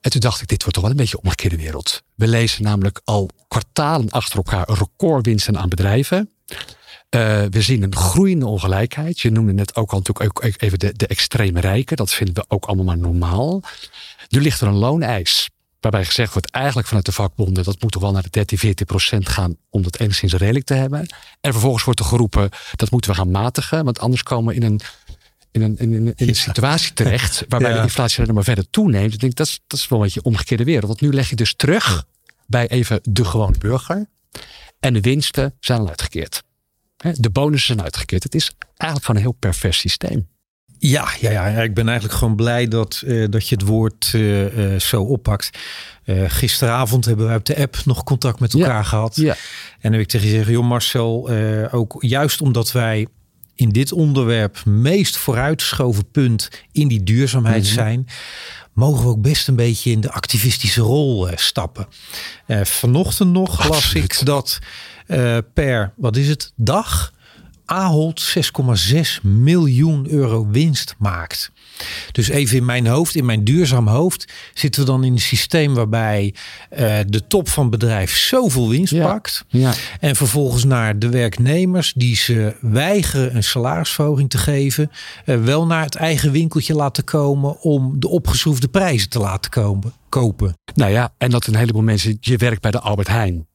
En 0.00 0.10
toen 0.10 0.20
dacht 0.20 0.40
ik, 0.40 0.48
dit 0.48 0.60
wordt 0.60 0.74
toch 0.74 0.82
wel 0.82 0.92
een 0.92 1.00
beetje 1.00 1.16
een 1.16 1.24
omgekeerde 1.24 1.56
wereld. 1.56 2.02
We 2.14 2.26
lezen 2.26 2.62
namelijk 2.62 3.00
al 3.04 3.30
kwartalen 3.48 4.10
achter 4.10 4.36
elkaar 4.36 4.68
recordwinsten 4.72 5.58
aan 5.58 5.68
bedrijven. 5.68 6.30
Uh, 7.10 7.42
we 7.50 7.62
zien 7.62 7.82
een 7.82 7.96
groeiende 7.96 8.46
ongelijkheid. 8.46 9.20
Je 9.20 9.30
noemde 9.30 9.52
net 9.52 9.76
ook 9.76 9.92
al 9.92 10.02
natuurlijk 10.06 10.62
even 10.62 10.78
de, 10.78 10.92
de 10.96 11.06
extreme 11.06 11.60
rijken. 11.60 11.96
Dat 11.96 12.12
vinden 12.12 12.34
we 12.34 12.44
ook 12.48 12.64
allemaal 12.64 12.84
maar 12.84 12.98
normaal. 12.98 13.62
Nu 14.28 14.40
ligt 14.40 14.60
er 14.60 14.66
een 14.66 14.74
looneis. 14.74 15.50
Waarbij 15.80 16.04
gezegd 16.04 16.32
wordt 16.32 16.50
eigenlijk 16.50 16.86
vanuit 16.86 17.06
de 17.06 17.12
vakbonden... 17.12 17.64
dat 17.64 17.82
moet 17.82 17.92
toch 17.92 18.02
wel 18.02 18.12
naar 18.12 18.22
de 18.22 18.30
13, 18.30 18.58
14 18.58 18.86
procent 18.86 19.28
gaan... 19.28 19.56
om 19.70 19.82
dat 19.82 19.98
enigszins 19.98 20.32
redelijk 20.32 20.64
te 20.64 20.74
hebben. 20.74 21.00
En 21.40 21.52
vervolgens 21.52 21.84
wordt 21.84 22.00
er 22.00 22.06
geroepen... 22.06 22.50
dat 22.76 22.90
moeten 22.90 23.10
we 23.10 23.16
gaan 23.16 23.30
matigen. 23.30 23.84
Want 23.84 23.98
anders 23.98 24.22
komen 24.22 24.54
we 24.54 24.60
in 24.60 24.62
een, 24.62 24.80
in 25.50 25.62
een, 25.62 25.78
in 25.78 25.92
een, 25.92 26.12
in 26.16 26.28
een 26.28 26.34
situatie 26.34 26.92
terecht... 26.92 27.44
waarbij 27.48 27.72
de 27.72 27.80
inflatie 27.80 28.22
alleen 28.22 28.34
maar 28.34 28.44
verder 28.44 28.70
toeneemt. 28.70 29.12
Ik 29.12 29.20
denk, 29.20 29.34
dat 29.34 29.46
is, 29.46 29.60
dat 29.66 29.78
is 29.78 29.88
wel 29.88 29.98
een 29.98 30.04
beetje 30.04 30.22
omgekeerde 30.22 30.64
wereld. 30.64 30.86
Want 30.86 31.00
nu 31.00 31.12
leg 31.12 31.30
je 31.30 31.36
dus 31.36 31.54
terug 31.54 32.06
bij 32.46 32.68
even 32.68 33.00
de 33.02 33.24
gewone 33.24 33.58
burger. 33.58 34.06
En 34.80 34.92
de 34.92 35.00
winsten 35.00 35.54
zijn 35.60 35.80
al 35.80 35.88
uitgekeerd. 35.88 36.42
De 36.96 37.30
bonussen 37.30 37.74
zijn 37.74 37.84
uitgekeerd. 37.84 38.22
Het 38.22 38.34
is 38.34 38.52
eigenlijk 38.58 39.04
gewoon 39.04 39.16
een 39.16 39.28
heel 39.28 39.38
pervers 39.38 39.78
systeem. 39.78 40.28
Ja, 40.78 41.08
ja, 41.20 41.30
ja, 41.30 41.46
ik 41.62 41.74
ben 41.74 41.88
eigenlijk 41.88 42.18
gewoon 42.18 42.36
blij 42.36 42.68
dat, 42.68 43.02
uh, 43.04 43.26
dat 43.30 43.48
je 43.48 43.54
het 43.54 43.64
woord 43.64 44.12
uh, 44.14 44.72
uh, 44.72 44.80
zo 44.80 45.02
oppakt. 45.02 45.58
gisteravond 46.26 47.04
hebben 47.04 47.28
we 47.28 47.34
op 47.34 47.44
de 47.44 47.56
app 47.56 47.76
nog 47.84 48.04
contact 48.04 48.40
met 48.40 48.54
elkaar 48.54 48.68
ja, 48.68 48.82
gehad. 48.82 49.16
Ja. 49.16 49.32
En 49.32 49.78
dan 49.80 49.92
heb 49.92 50.00
ik 50.00 50.08
tegen 50.08 50.26
je 50.26 50.34
zeggen, 50.34 50.52
joh 50.52 50.68
Marcel, 50.68 51.30
ook 51.70 51.96
juist 51.98 52.40
omdat 52.40 52.72
wij 52.72 53.06
in 53.58 53.68
dit 53.68 53.92
onderwerp 53.92 54.64
meest 54.64 55.16
vooruitgeschoven 55.16 56.10
punt 56.10 56.48
in 56.72 56.88
die 56.88 57.02
duurzaamheid 57.02 57.62
Mhm. 57.64 57.72
zijn, 57.72 58.06
mogen 58.72 59.02
we 59.02 59.08
ook 59.08 59.20
best 59.22 59.48
een 59.48 59.56
beetje 59.56 59.90
in 59.90 60.00
de 60.00 60.10
activistische 60.12 60.80
rol 60.80 61.28
stappen. 61.34 61.86
vanochtend 62.62 63.32
nog 63.32 63.68
las 63.68 63.92
ik 63.94 64.20
dat 64.26 64.58
uh, 65.06 65.38
per, 65.54 65.92
wat 65.96 66.16
is 66.16 66.28
het, 66.28 66.52
dag 66.56 67.12
Ahold 67.70 68.34
6,6 68.92 69.22
miljoen 69.22 70.06
euro 70.10 70.46
winst 70.50 70.94
maakt. 70.98 71.50
Dus 72.12 72.28
even 72.28 72.56
in 72.56 72.64
mijn 72.64 72.86
hoofd, 72.86 73.14
in 73.14 73.24
mijn 73.24 73.44
duurzaam 73.44 73.86
hoofd, 73.88 74.32
zitten 74.54 74.80
we 74.80 74.86
dan 74.86 75.04
in 75.04 75.12
een 75.12 75.18
systeem 75.18 75.74
waarbij 75.74 76.34
uh, 76.72 76.98
de 77.06 77.26
top 77.26 77.48
van 77.48 77.62
het 77.62 77.70
bedrijf 77.70 78.16
zoveel 78.16 78.68
winst 78.68 78.92
Ja. 78.92 79.06
pakt. 79.06 79.44
Ja. 79.48 79.72
En 80.00 80.16
vervolgens 80.16 80.64
naar 80.64 80.98
de 80.98 81.08
werknemers 81.08 81.92
die 81.96 82.16
ze 82.16 82.56
weigeren 82.60 83.36
een 83.36 83.42
salarisverhoging 83.44 84.30
te 84.30 84.38
geven, 84.38 84.90
uh, 85.26 85.42
wel 85.44 85.66
naar 85.66 85.84
het 85.84 85.94
eigen 85.94 86.32
winkeltje 86.32 86.74
laten 86.74 87.04
komen 87.04 87.60
om 87.60 88.00
de 88.00 88.08
opgeschroefde 88.08 88.68
prijzen 88.68 89.08
te 89.08 89.18
laten 89.18 89.50
komen, 89.50 89.92
kopen. 90.08 90.56
Nou 90.74 90.90
ja, 90.90 91.12
en 91.18 91.30
dat 91.30 91.46
een 91.46 91.56
heleboel 91.56 91.82
mensen, 91.82 92.16
je 92.20 92.36
werkt 92.36 92.60
bij 92.60 92.70
de 92.70 92.80
Albert 92.80 93.08
Heijn. 93.08 93.46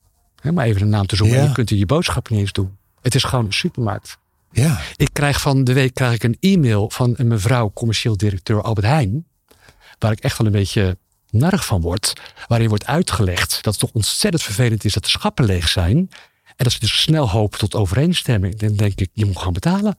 Maar 0.53 0.65
even 0.65 0.81
een 0.81 0.89
naam 0.89 1.05
te 1.05 1.15
zoeken. 1.15 1.37
Ja. 1.37 1.43
Je 1.43 1.51
kunt 1.51 1.69
er 1.69 1.77
je 1.77 1.85
boodschappen 1.85 2.33
niet 2.33 2.41
eens 2.41 2.51
doen. 2.51 2.71
Het 3.03 3.15
is 3.15 3.23
gewoon 3.23 3.45
een 3.45 3.53
supermarkt. 3.53 4.17
Ja. 4.51 4.81
Ik 4.95 5.09
krijg 5.13 5.41
van 5.41 5.63
de 5.63 5.73
week 5.73 5.93
krijg 5.93 6.13
ik 6.13 6.23
een 6.23 6.37
e-mail 6.39 6.89
van 6.89 7.13
een 7.17 7.27
mevrouw, 7.27 7.71
commercieel 7.73 8.17
directeur 8.17 8.61
Albert 8.61 8.87
Heijn. 8.87 9.25
Waar 9.99 10.11
ik 10.11 10.19
echt 10.19 10.37
wel 10.37 10.47
een 10.47 10.53
beetje 10.53 10.97
narig 11.29 11.65
van 11.65 11.81
word. 11.81 12.13
Waarin 12.47 12.69
wordt 12.69 12.85
uitgelegd 12.85 13.63
dat 13.63 13.73
het 13.73 13.79
toch 13.79 13.91
ontzettend 13.93 14.43
vervelend 14.43 14.85
is 14.85 14.93
dat 14.93 15.03
de 15.03 15.09
schappen 15.09 15.45
leeg 15.45 15.69
zijn. 15.69 15.97
En 16.45 16.63
dat 16.63 16.71
ze 16.71 16.79
dus 16.79 17.01
snel 17.01 17.29
hopen 17.29 17.59
tot 17.59 17.75
overeenstemming. 17.75 18.55
Dan 18.55 18.75
denk 18.75 18.99
ik, 18.99 19.09
je 19.13 19.25
moet 19.25 19.37
gewoon 19.37 19.53
betalen. 19.53 19.97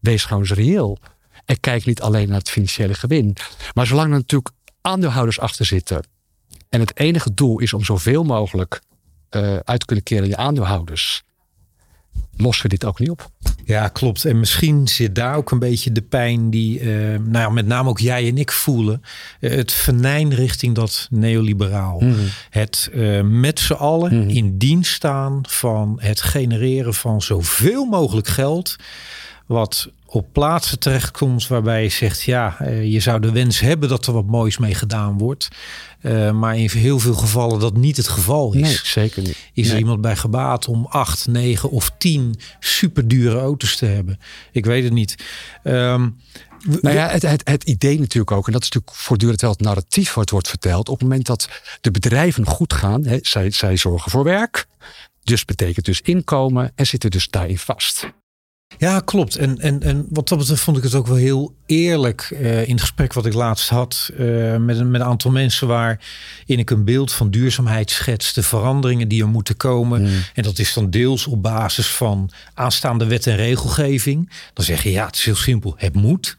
Wees 0.00 0.24
gewoon 0.24 0.42
eens 0.42 0.52
reëel. 0.52 0.98
En 1.44 1.60
kijk 1.60 1.84
niet 1.84 2.00
alleen 2.00 2.28
naar 2.28 2.38
het 2.38 2.50
financiële 2.50 2.94
gewin. 2.94 3.36
Maar 3.74 3.86
zolang 3.86 4.10
er 4.10 4.18
natuurlijk 4.18 4.50
aandeelhouders 4.80 5.40
achter 5.40 5.66
zitten. 5.66 6.06
En 6.68 6.80
het 6.80 6.98
enige 6.98 7.34
doel 7.34 7.58
is 7.58 7.72
om 7.72 7.84
zoveel 7.84 8.24
mogelijk 8.24 8.80
uh, 9.30 9.56
uit 9.56 9.80
te 9.80 9.86
kunnen 9.86 10.04
keren 10.04 10.22
aan 10.22 10.30
je 10.30 10.36
aandeelhouders. 10.36 11.22
Lossen 12.40 12.62
we 12.62 12.68
dit 12.68 12.84
ook 12.84 12.98
niet 12.98 13.10
op. 13.10 13.30
Ja, 13.64 13.88
klopt. 13.88 14.24
En 14.24 14.38
misschien 14.38 14.88
zit 14.88 15.14
daar 15.14 15.36
ook 15.36 15.50
een 15.50 15.58
beetje 15.58 15.92
de 15.92 16.02
pijn 16.02 16.50
die, 16.50 16.80
uh, 16.80 16.88
nou 17.18 17.38
ja, 17.38 17.48
met 17.48 17.66
name 17.66 17.88
ook 17.88 17.98
jij 17.98 18.28
en 18.28 18.38
ik 18.38 18.52
voelen. 18.52 19.02
Uh, 19.40 19.50
het 19.50 19.72
venijn 19.72 20.34
richting 20.34 20.74
dat 20.74 21.08
neoliberaal. 21.10 22.00
Mhm. 22.00 22.14
Het 22.50 22.90
uh, 22.94 23.20
met 23.22 23.60
z'n 23.60 23.72
allen 23.72 24.18
Mhm. 24.20 24.28
in 24.28 24.58
dienst 24.58 24.92
staan 24.94 25.38
van 25.42 25.98
het 26.00 26.20
genereren 26.20 26.94
van 26.94 27.22
zoveel 27.22 27.84
mogelijk 27.84 28.28
geld. 28.28 28.76
Wat 29.46 29.90
op 30.10 30.32
plaatsen 30.32 30.78
terechtkomt 30.78 31.46
waarbij 31.46 31.82
je 31.82 31.88
zegt, 31.88 32.22
ja, 32.22 32.56
uh, 32.62 32.92
je 32.92 33.00
zou 33.00 33.20
de 33.20 33.32
wens 33.32 33.60
hebben 33.60 33.88
dat 33.88 34.06
er 34.06 34.12
wat 34.12 34.26
moois 34.26 34.58
mee 34.58 34.74
gedaan 34.74 35.18
wordt. 35.18 35.48
Uh, 36.02 36.30
maar 36.30 36.58
in 36.58 36.70
heel 36.70 36.98
veel 36.98 37.14
gevallen 37.14 37.60
dat 37.60 37.76
niet 37.76 37.96
het 37.96 38.08
geval 38.08 38.52
is. 38.52 38.60
Nee, 38.60 38.78
zeker 38.82 39.22
niet. 39.22 39.36
Is 39.52 39.64
nee. 39.64 39.72
er 39.72 39.78
iemand 39.78 40.00
bij 40.00 40.16
gebaat 40.16 40.68
om 40.68 40.86
acht, 40.86 41.26
negen 41.26 41.70
of 41.70 41.90
tien 41.98 42.34
superdure 42.60 43.38
auto's 43.38 43.76
te 43.76 43.86
hebben? 43.86 44.18
Ik 44.52 44.64
weet 44.64 44.84
het 44.84 44.92
niet. 44.92 45.14
Um, 45.64 46.16
nou 46.64 46.94
ja, 46.94 47.08
het, 47.08 47.22
het, 47.22 47.48
het, 47.48 47.64
idee 47.64 47.98
natuurlijk 47.98 48.30
ook, 48.30 48.46
en 48.46 48.52
dat 48.52 48.62
is 48.62 48.70
natuurlijk 48.70 49.00
voortdurend 49.02 49.40
wel 49.40 49.50
het 49.50 49.60
narratief 49.60 50.14
wat 50.14 50.30
wordt 50.30 50.48
verteld. 50.48 50.88
Op 50.88 50.98
het 50.98 51.08
moment 51.08 51.26
dat 51.26 51.48
de 51.80 51.90
bedrijven 51.90 52.46
goed 52.46 52.72
gaan, 52.72 53.04
hè, 53.04 53.18
zij, 53.22 53.50
zij 53.50 53.76
zorgen 53.76 54.10
voor 54.10 54.24
werk. 54.24 54.66
Dus 55.22 55.44
betekent 55.44 55.84
dus 55.84 56.00
inkomen 56.00 56.72
en 56.74 56.86
zitten 56.86 57.10
dus 57.10 57.28
daarin 57.28 57.58
vast. 57.58 58.08
Ja, 58.76 59.00
klopt. 59.00 59.36
En, 59.36 59.58
en, 59.58 59.82
en 59.82 60.06
wat 60.10 60.28
dat 60.28 60.38
betreft 60.38 60.62
vond 60.62 60.76
ik 60.76 60.82
het 60.82 60.94
ook 60.94 61.06
wel 61.06 61.16
heel 61.16 61.54
eerlijk 61.66 62.30
uh, 62.32 62.62
in 62.62 62.70
het 62.70 62.80
gesprek 62.80 63.12
wat 63.12 63.26
ik 63.26 63.34
laatst 63.34 63.68
had 63.68 64.10
uh, 64.12 64.56
met, 64.56 64.78
een, 64.78 64.90
met 64.90 65.00
een 65.00 65.06
aantal 65.06 65.30
mensen 65.30 65.66
waarin 65.66 65.98
ik 66.58 66.70
een 66.70 66.84
beeld 66.84 67.12
van 67.12 67.30
duurzaamheid 67.30 67.90
schets, 67.90 68.32
de 68.32 68.42
veranderingen 68.42 69.08
die 69.08 69.22
er 69.22 69.28
moeten 69.28 69.56
komen. 69.56 70.02
Mm. 70.02 70.22
En 70.34 70.42
dat 70.42 70.58
is 70.58 70.74
dan 70.74 70.90
deels 70.90 71.26
op 71.26 71.42
basis 71.42 71.86
van 71.86 72.30
aanstaande 72.54 73.06
wet 73.06 73.26
en 73.26 73.36
regelgeving. 73.36 74.30
Dan 74.52 74.64
zeg 74.64 74.82
je 74.82 74.90
ja, 74.90 75.06
het 75.06 75.16
is 75.16 75.24
heel 75.24 75.36
simpel, 75.36 75.74
het 75.76 75.94
moet. 75.94 76.36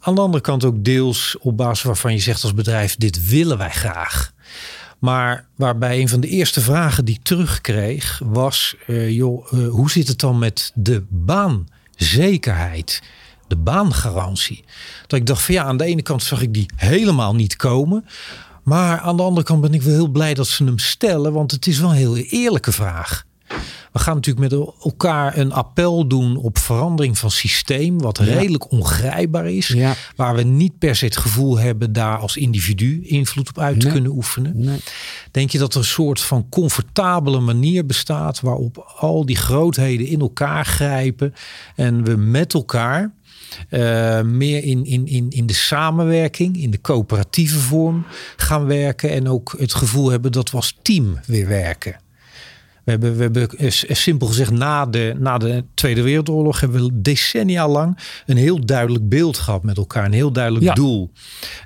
Aan 0.00 0.14
de 0.14 0.20
andere 0.20 0.42
kant 0.42 0.64
ook 0.64 0.84
deels 0.84 1.36
op 1.40 1.56
basis 1.56 1.82
waarvan 1.82 2.12
je 2.12 2.18
zegt 2.18 2.42
als 2.42 2.54
bedrijf, 2.54 2.96
dit 2.96 3.28
willen 3.28 3.58
wij 3.58 3.70
graag. 3.70 4.32
Maar 4.98 5.46
waarbij 5.54 6.00
een 6.00 6.08
van 6.08 6.20
de 6.20 6.28
eerste 6.28 6.60
vragen 6.60 7.04
die 7.04 7.14
ik 7.14 7.22
terugkreeg 7.22 8.20
was: 8.24 8.76
uh, 8.86 9.10
joh, 9.10 9.52
uh, 9.52 9.68
hoe 9.68 9.90
zit 9.90 10.08
het 10.08 10.18
dan 10.20 10.38
met 10.38 10.72
de 10.74 11.04
baanzekerheid, 11.08 13.02
de 13.48 13.56
baangarantie? 13.56 14.64
Dat 15.06 15.18
ik 15.18 15.26
dacht 15.26 15.42
van 15.42 15.54
ja, 15.54 15.64
aan 15.64 15.76
de 15.76 15.84
ene 15.84 16.02
kant 16.02 16.22
zag 16.22 16.42
ik 16.42 16.54
die 16.54 16.70
helemaal 16.76 17.34
niet 17.34 17.56
komen. 17.56 18.04
Maar 18.62 18.98
aan 18.98 19.16
de 19.16 19.22
andere 19.22 19.46
kant 19.46 19.60
ben 19.60 19.74
ik 19.74 19.82
wel 19.82 19.94
heel 19.94 20.08
blij 20.08 20.34
dat 20.34 20.46
ze 20.46 20.64
hem 20.64 20.78
stellen, 20.78 21.32
want 21.32 21.50
het 21.50 21.66
is 21.66 21.78
wel 21.78 21.90
een 21.90 21.96
heel 21.96 22.16
eerlijke 22.16 22.72
vraag. 22.72 23.24
We 23.98 24.04
gaan 24.04 24.14
natuurlijk 24.14 24.50
met 24.50 24.60
elkaar 24.82 25.36
een 25.36 25.52
appel 25.52 26.06
doen 26.06 26.36
op 26.36 26.58
verandering 26.58 27.18
van 27.18 27.30
systeem, 27.30 28.00
wat 28.00 28.18
ja. 28.18 28.24
redelijk 28.24 28.70
ongrijpbaar 28.70 29.50
is. 29.50 29.68
Ja. 29.68 29.94
Waar 30.16 30.34
we 30.34 30.42
niet 30.42 30.78
per 30.78 30.96
se 30.96 31.04
het 31.04 31.16
gevoel 31.16 31.58
hebben 31.58 31.92
daar 31.92 32.18
als 32.18 32.36
individu 32.36 33.00
invloed 33.02 33.48
op 33.48 33.58
uit 33.58 33.80
te 33.80 33.88
kunnen 33.88 34.12
oefenen. 34.12 34.52
Nee. 34.54 34.78
Denk 35.30 35.50
je 35.50 35.58
dat 35.58 35.72
er 35.72 35.78
een 35.78 35.84
soort 35.84 36.20
van 36.20 36.48
comfortabele 36.48 37.40
manier 37.40 37.86
bestaat 37.86 38.40
waarop 38.40 38.94
al 38.98 39.26
die 39.26 39.36
grootheden 39.36 40.06
in 40.06 40.20
elkaar 40.20 40.64
grijpen 40.64 41.34
en 41.74 42.04
we 42.04 42.16
met 42.16 42.54
elkaar 42.54 43.12
uh, 43.70 44.20
meer 44.20 44.64
in, 44.64 44.84
in, 44.84 45.06
in, 45.06 45.30
in 45.30 45.46
de 45.46 45.54
samenwerking, 45.54 46.56
in 46.56 46.70
de 46.70 46.80
coöperatieve 46.80 47.58
vorm 47.58 48.06
gaan 48.36 48.66
werken 48.66 49.10
en 49.10 49.28
ook 49.28 49.54
het 49.58 49.74
gevoel 49.74 50.10
hebben 50.10 50.32
dat 50.32 50.50
we 50.50 50.56
als 50.56 50.78
team 50.82 51.18
weer 51.26 51.48
werken? 51.48 52.06
We 52.88 52.94
hebben, 52.94 53.16
we 53.16 53.22
hebben 53.22 53.48
eh, 53.58 53.94
simpel 53.94 54.26
gezegd, 54.26 54.50
na 54.50 54.86
de, 54.86 55.14
na 55.18 55.38
de 55.38 55.64
Tweede 55.74 56.02
Wereldoorlog 56.02 56.60
hebben 56.60 56.84
we 56.84 57.00
decennia 57.02 57.68
lang 57.68 57.98
een 58.26 58.36
heel 58.36 58.66
duidelijk 58.66 59.08
beeld 59.08 59.38
gehad 59.38 59.62
met 59.62 59.76
elkaar. 59.76 60.04
Een 60.04 60.12
heel 60.12 60.32
duidelijk 60.32 60.74
doel. 60.74 61.12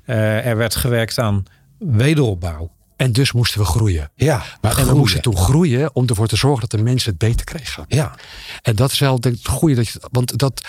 Uh, 0.07 0.47
er 0.47 0.57
werd 0.57 0.75
gewerkt 0.75 1.19
aan 1.19 1.45
wederopbouw. 1.79 2.73
En 2.97 3.13
dus 3.13 3.33
moesten 3.33 3.61
we 3.61 3.67
groeien. 3.67 4.11
Ja, 4.15 4.43
maar 4.61 4.79
en 4.79 4.87
we 4.87 4.95
moesten 4.95 5.23
toen 5.23 5.37
groeien 5.37 5.95
om 5.95 6.07
ervoor 6.07 6.27
te 6.27 6.37
zorgen 6.37 6.61
dat 6.61 6.71
de 6.71 6.85
mensen 6.85 7.11
het 7.11 7.19
beter 7.19 7.45
kregen. 7.45 7.85
Ja. 7.89 8.15
En 8.63 8.77
dat 8.77 8.93
is 8.93 8.99
wel 8.99 9.17
het 9.21 9.47
goede. 9.49 9.75
Dat 9.75 9.89
je, 9.89 10.01
want 10.11 10.39
dat, 10.39 10.63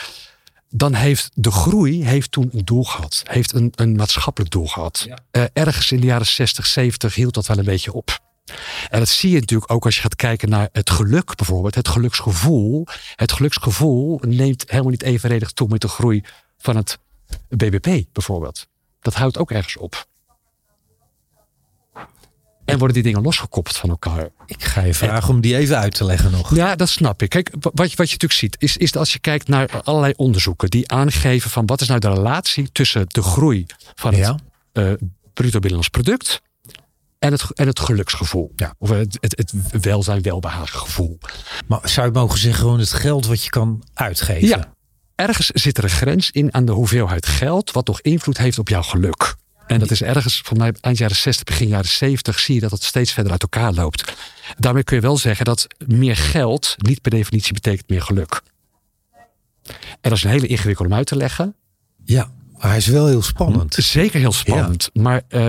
dan 0.69 0.93
heeft 0.93 1.29
de 1.33 1.51
groei 1.51 2.05
heeft 2.05 2.31
toen 2.31 2.49
een 2.53 2.65
doel 2.65 2.83
gehad. 2.83 3.23
Heeft 3.23 3.53
een, 3.53 3.71
een 3.75 3.95
maatschappelijk 3.95 4.51
doel 4.51 4.67
gehad. 4.67 5.05
Ja. 5.07 5.17
Uh, 5.31 5.43
ergens 5.53 5.91
in 5.91 5.99
de 5.99 6.05
jaren 6.05 6.27
60, 6.27 6.65
70 6.65 7.15
hield 7.15 7.33
dat 7.33 7.47
wel 7.47 7.57
een 7.57 7.65
beetje 7.65 7.93
op. 7.93 8.21
En 8.89 8.99
dat 8.99 9.09
zie 9.09 9.31
je 9.31 9.39
natuurlijk 9.39 9.71
ook 9.71 9.85
als 9.85 9.95
je 9.95 10.01
gaat 10.01 10.15
kijken 10.15 10.49
naar 10.49 10.69
het 10.71 10.89
geluk 10.89 11.35
bijvoorbeeld. 11.35 11.75
Het 11.75 11.87
geluksgevoel. 11.87 12.87
Het 13.15 13.31
geluksgevoel 13.31 14.19
neemt 14.21 14.63
helemaal 14.67 14.91
niet 14.91 15.03
evenredig 15.03 15.51
toe 15.51 15.67
met 15.67 15.81
de 15.81 15.87
groei 15.87 16.23
van 16.57 16.75
het 16.75 16.99
BBP 17.49 18.05
bijvoorbeeld. 18.11 18.67
Dat 19.01 19.13
houdt 19.13 19.37
ook 19.37 19.51
ergens 19.51 19.77
op. 19.77 20.07
En 22.65 22.77
worden 22.77 22.93
die 22.93 23.03
dingen 23.03 23.21
losgekoppeld 23.21 23.77
van 23.77 23.89
elkaar. 23.89 24.29
Ik 24.45 24.63
ga 24.63 24.81
je 24.81 24.93
vragen 24.93 25.29
om 25.29 25.41
die 25.41 25.55
even 25.55 25.77
uit 25.77 25.95
te 25.95 26.03
leggen 26.03 26.31
nog. 26.31 26.55
Ja, 26.55 26.75
dat 26.75 26.89
snap 26.89 27.21
ik. 27.21 27.29
Kijk, 27.29 27.49
wat, 27.59 27.73
wat 27.73 27.91
je 27.91 27.97
natuurlijk 27.97 28.33
ziet, 28.33 28.55
is, 28.59 28.77
is 28.77 28.91
dat 28.91 29.01
als 29.01 29.13
je 29.13 29.19
kijkt 29.19 29.47
naar 29.47 29.81
allerlei 29.81 30.13
onderzoeken 30.15 30.69
die 30.69 30.91
aangeven 30.91 31.49
van 31.49 31.65
wat 31.65 31.81
is 31.81 31.87
nou 31.87 31.99
de 31.99 32.09
relatie 32.09 32.71
tussen 32.71 33.05
de 33.07 33.21
groei 33.21 33.65
van 33.95 34.13
het 34.13 34.35
uh, 34.73 34.93
bruto 35.33 35.59
binnenlands 35.59 35.89
product 35.89 36.41
en 37.23 37.31
het, 37.31 37.53
en 37.53 37.67
het 37.67 37.79
geluksgevoel. 37.79 38.53
Ja. 38.55 38.75
Of 38.77 38.89
het, 38.89 39.17
het, 39.19 39.53
het 39.71 39.83
welzijn, 39.83 40.21
welbehagen 40.21 40.79
gevoel. 40.79 41.17
Maar 41.67 41.89
zou 41.89 42.07
je 42.07 42.13
mogen 42.13 42.39
zeggen, 42.39 42.61
gewoon 42.61 42.79
het 42.79 42.93
geld 42.93 43.25
wat 43.25 43.43
je 43.43 43.49
kan 43.49 43.83
uitgeven? 43.93 44.47
Ja. 44.47 44.73
Ergens 45.15 45.47
zit 45.47 45.77
er 45.77 45.83
een 45.83 45.89
grens 45.89 46.31
in 46.31 46.53
aan 46.53 46.65
de 46.65 46.71
hoeveelheid 46.71 47.25
geld 47.25 47.71
wat 47.71 47.85
toch 47.85 48.01
invloed 48.01 48.37
heeft 48.37 48.59
op 48.59 48.69
jouw 48.69 48.81
geluk. 48.81 49.35
En 49.67 49.79
dat 49.79 49.91
is 49.91 50.01
ergens, 50.01 50.41
van 50.45 50.57
mij 50.57 50.73
eind 50.81 50.97
jaren 50.97 51.15
60, 51.15 51.43
begin 51.43 51.67
jaren 51.67 51.89
70, 51.89 52.39
zie 52.39 52.55
je 52.55 52.61
dat 52.61 52.71
het 52.71 52.83
steeds 52.83 53.11
verder 53.11 53.31
uit 53.31 53.41
elkaar 53.41 53.73
loopt. 53.73 54.13
Daarmee 54.57 54.83
kun 54.83 54.95
je 54.95 55.01
wel 55.01 55.17
zeggen 55.17 55.45
dat 55.45 55.67
meer 55.87 56.15
geld 56.15 56.75
niet 56.77 57.01
per 57.01 57.11
definitie 57.11 57.53
betekent 57.53 57.89
meer 57.89 58.01
geluk. 58.01 58.41
En 59.65 60.09
dat 60.09 60.11
is 60.11 60.23
een 60.23 60.29
hele 60.29 60.47
ingewikkelde 60.47 60.91
om 60.91 60.97
uit 60.97 61.07
te 61.07 61.15
leggen. 61.15 61.55
Ja. 62.03 62.31
Maar 62.63 62.71
hij 62.71 62.81
is 62.81 62.87
wel 62.87 63.07
heel 63.07 63.21
spannend. 63.21 63.73
Zeker 63.73 64.19
heel 64.19 64.31
spannend. 64.31 64.89
Maar 64.93 65.21
uh, 65.29 65.47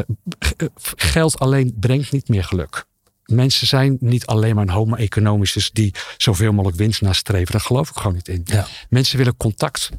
geld 0.97 1.39
alleen 1.39 1.77
brengt 1.81 2.13
niet 2.13 2.29
meer 2.29 2.45
geluk. 2.45 2.85
Mensen 3.25 3.67
zijn 3.67 3.97
niet 4.01 4.27
alleen 4.27 4.55
maar 4.55 4.65
een 4.65 4.71
homo 4.71 4.95
economicus 4.95 5.71
die 5.73 5.95
zoveel 6.17 6.53
mogelijk 6.53 6.77
winst 6.79 7.01
nastreven. 7.01 7.53
Daar 7.53 7.61
geloof 7.61 7.91
ik 7.91 7.97
gewoon 7.97 8.15
niet 8.15 8.29
in. 8.29 8.41
Ja. 8.45 8.67
Mensen 8.89 9.19
willen 9.19 9.37
contact. 9.37 9.91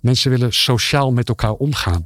Mensen 0.00 0.30
willen 0.30 0.52
sociaal 0.52 1.12
met 1.12 1.28
elkaar 1.28 1.52
omgaan. 1.52 2.04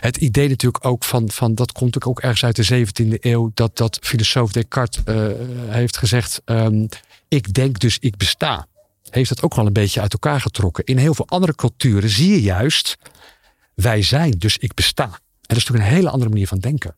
Het 0.00 0.16
idee 0.16 0.48
natuurlijk 0.48 0.84
ook 0.84 1.04
van, 1.04 1.30
van 1.30 1.54
dat 1.54 1.72
komt 1.72 1.94
natuurlijk 1.94 2.06
ook 2.06 2.20
ergens 2.20 2.44
uit 2.44 2.68
de 2.68 2.86
17e 2.86 3.20
eeuw, 3.20 3.50
dat, 3.54 3.76
dat 3.76 3.98
filosoof 4.02 4.52
Descartes 4.52 5.02
uh, 5.04 5.26
heeft 5.68 5.96
gezegd: 5.96 6.42
um, 6.44 6.88
Ik 7.28 7.54
denk 7.54 7.78
dus 7.78 7.96
ik 8.00 8.16
besta. 8.16 8.66
Heeft 9.10 9.28
dat 9.28 9.42
ook 9.42 9.54
wel 9.54 9.66
een 9.66 9.72
beetje 9.72 10.00
uit 10.00 10.12
elkaar 10.12 10.40
getrokken. 10.40 10.84
In 10.84 10.96
heel 10.96 11.14
veel 11.14 11.28
andere 11.28 11.54
culturen 11.54 12.10
zie 12.10 12.30
je 12.30 12.42
juist 12.42 12.96
wij 13.74 14.02
zijn, 14.02 14.30
dus 14.30 14.58
ik 14.58 14.74
besta. 14.74 15.04
En 15.04 15.10
dat 15.40 15.56
is 15.56 15.64
natuurlijk 15.64 15.90
een 15.90 15.96
hele 15.96 16.10
andere 16.10 16.30
manier 16.30 16.48
van 16.48 16.58
denken. 16.58 16.96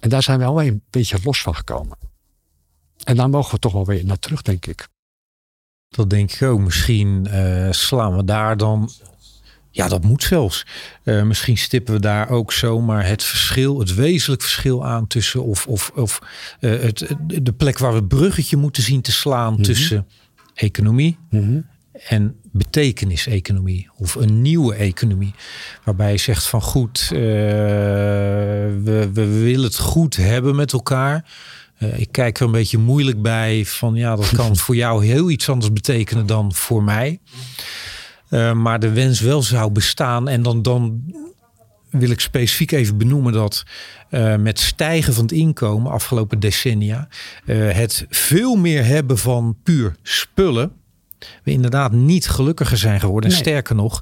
En 0.00 0.08
daar 0.08 0.22
zijn 0.22 0.38
we 0.38 0.44
alweer 0.44 0.66
een 0.66 0.82
beetje 0.90 1.18
los 1.22 1.42
van 1.42 1.54
gekomen. 1.54 1.98
En 3.04 3.16
daar 3.16 3.30
mogen 3.30 3.54
we 3.54 3.58
toch 3.58 3.72
wel 3.72 3.86
weer 3.86 4.04
naar 4.04 4.18
terug, 4.18 4.42
denk 4.42 4.66
ik. 4.66 4.88
Dat 5.88 6.10
denk 6.10 6.32
ik 6.32 6.42
ook. 6.42 6.60
Misschien 6.60 7.26
uh, 7.30 7.70
slaan 7.70 8.16
we 8.16 8.24
daar 8.24 8.56
dan. 8.56 8.90
Ja, 9.70 9.88
dat 9.88 10.04
moet 10.04 10.22
zelfs. 10.22 10.66
Uh, 11.04 11.22
misschien 11.22 11.56
stippen 11.56 11.94
we 11.94 12.00
daar 12.00 12.28
ook 12.28 12.52
zomaar 12.52 13.06
het 13.06 13.24
verschil, 13.24 13.78
het 13.78 13.94
wezenlijk 13.94 14.42
verschil 14.42 14.86
aan 14.86 15.06
tussen. 15.06 15.44
Of, 15.44 15.66
of, 15.66 15.90
of 15.94 16.18
uh, 16.60 16.80
het, 16.80 17.16
de 17.26 17.52
plek 17.52 17.78
waar 17.78 17.92
we 17.92 17.98
het 17.98 18.08
bruggetje 18.08 18.56
moeten 18.56 18.82
zien 18.82 19.00
te 19.00 19.12
slaan 19.12 19.50
mm 19.50 19.54
-hmm. 19.54 19.64
tussen 19.64 20.06
economie 20.54 21.18
mm 21.30 21.40
-hmm 21.40 21.74
en 22.08 22.40
betekenis-economie 22.52 23.90
of 23.96 24.14
een 24.14 24.42
nieuwe 24.42 24.74
economie. 24.74 25.34
Waarbij 25.84 26.12
je 26.12 26.18
zegt 26.18 26.46
van 26.46 26.62
goed, 26.62 27.10
uh, 27.12 27.18
we, 27.18 29.10
we 29.12 29.26
willen 29.26 29.64
het 29.64 29.78
goed 29.78 30.16
hebben 30.16 30.56
met 30.56 30.72
elkaar. 30.72 31.24
Uh, 31.78 31.98
ik 31.98 32.08
kijk 32.10 32.38
er 32.38 32.44
een 32.44 32.52
beetje 32.52 32.78
moeilijk 32.78 33.22
bij 33.22 33.64
van 33.64 33.94
ja, 33.94 34.16
dat 34.16 34.30
kan 34.30 34.56
voor 34.66 34.76
jou 34.76 35.06
heel 35.06 35.30
iets 35.30 35.48
anders 35.48 35.72
betekenen 35.72 36.26
dan 36.26 36.54
voor 36.54 36.82
mij. 36.82 37.20
Uh, 38.30 38.52
maar 38.52 38.80
de 38.80 38.90
wens 38.90 39.20
wel 39.20 39.42
zou 39.42 39.70
bestaan 39.70 40.28
en 40.28 40.42
dan, 40.42 40.62
dan 40.62 41.02
wil 41.90 42.10
ik 42.10 42.20
specifiek 42.20 42.72
even 42.72 42.98
benoemen 42.98 43.32
dat 43.32 43.64
uh, 44.10 44.36
met 44.36 44.60
stijgen 44.60 45.14
van 45.14 45.22
het 45.22 45.32
inkomen 45.32 45.92
afgelopen 45.92 46.40
decennia 46.40 47.08
het 47.52 48.06
veel 48.08 48.56
meer 48.56 48.84
hebben 48.84 49.18
van 49.18 49.56
puur 49.62 49.94
spullen 50.02 50.72
we 51.42 51.50
inderdaad 51.50 51.92
niet 51.92 52.28
gelukkiger 52.28 52.76
zijn 52.76 53.00
geworden. 53.00 53.30
Nee. 53.30 53.38
Sterker 53.38 53.74
nog, 53.74 54.00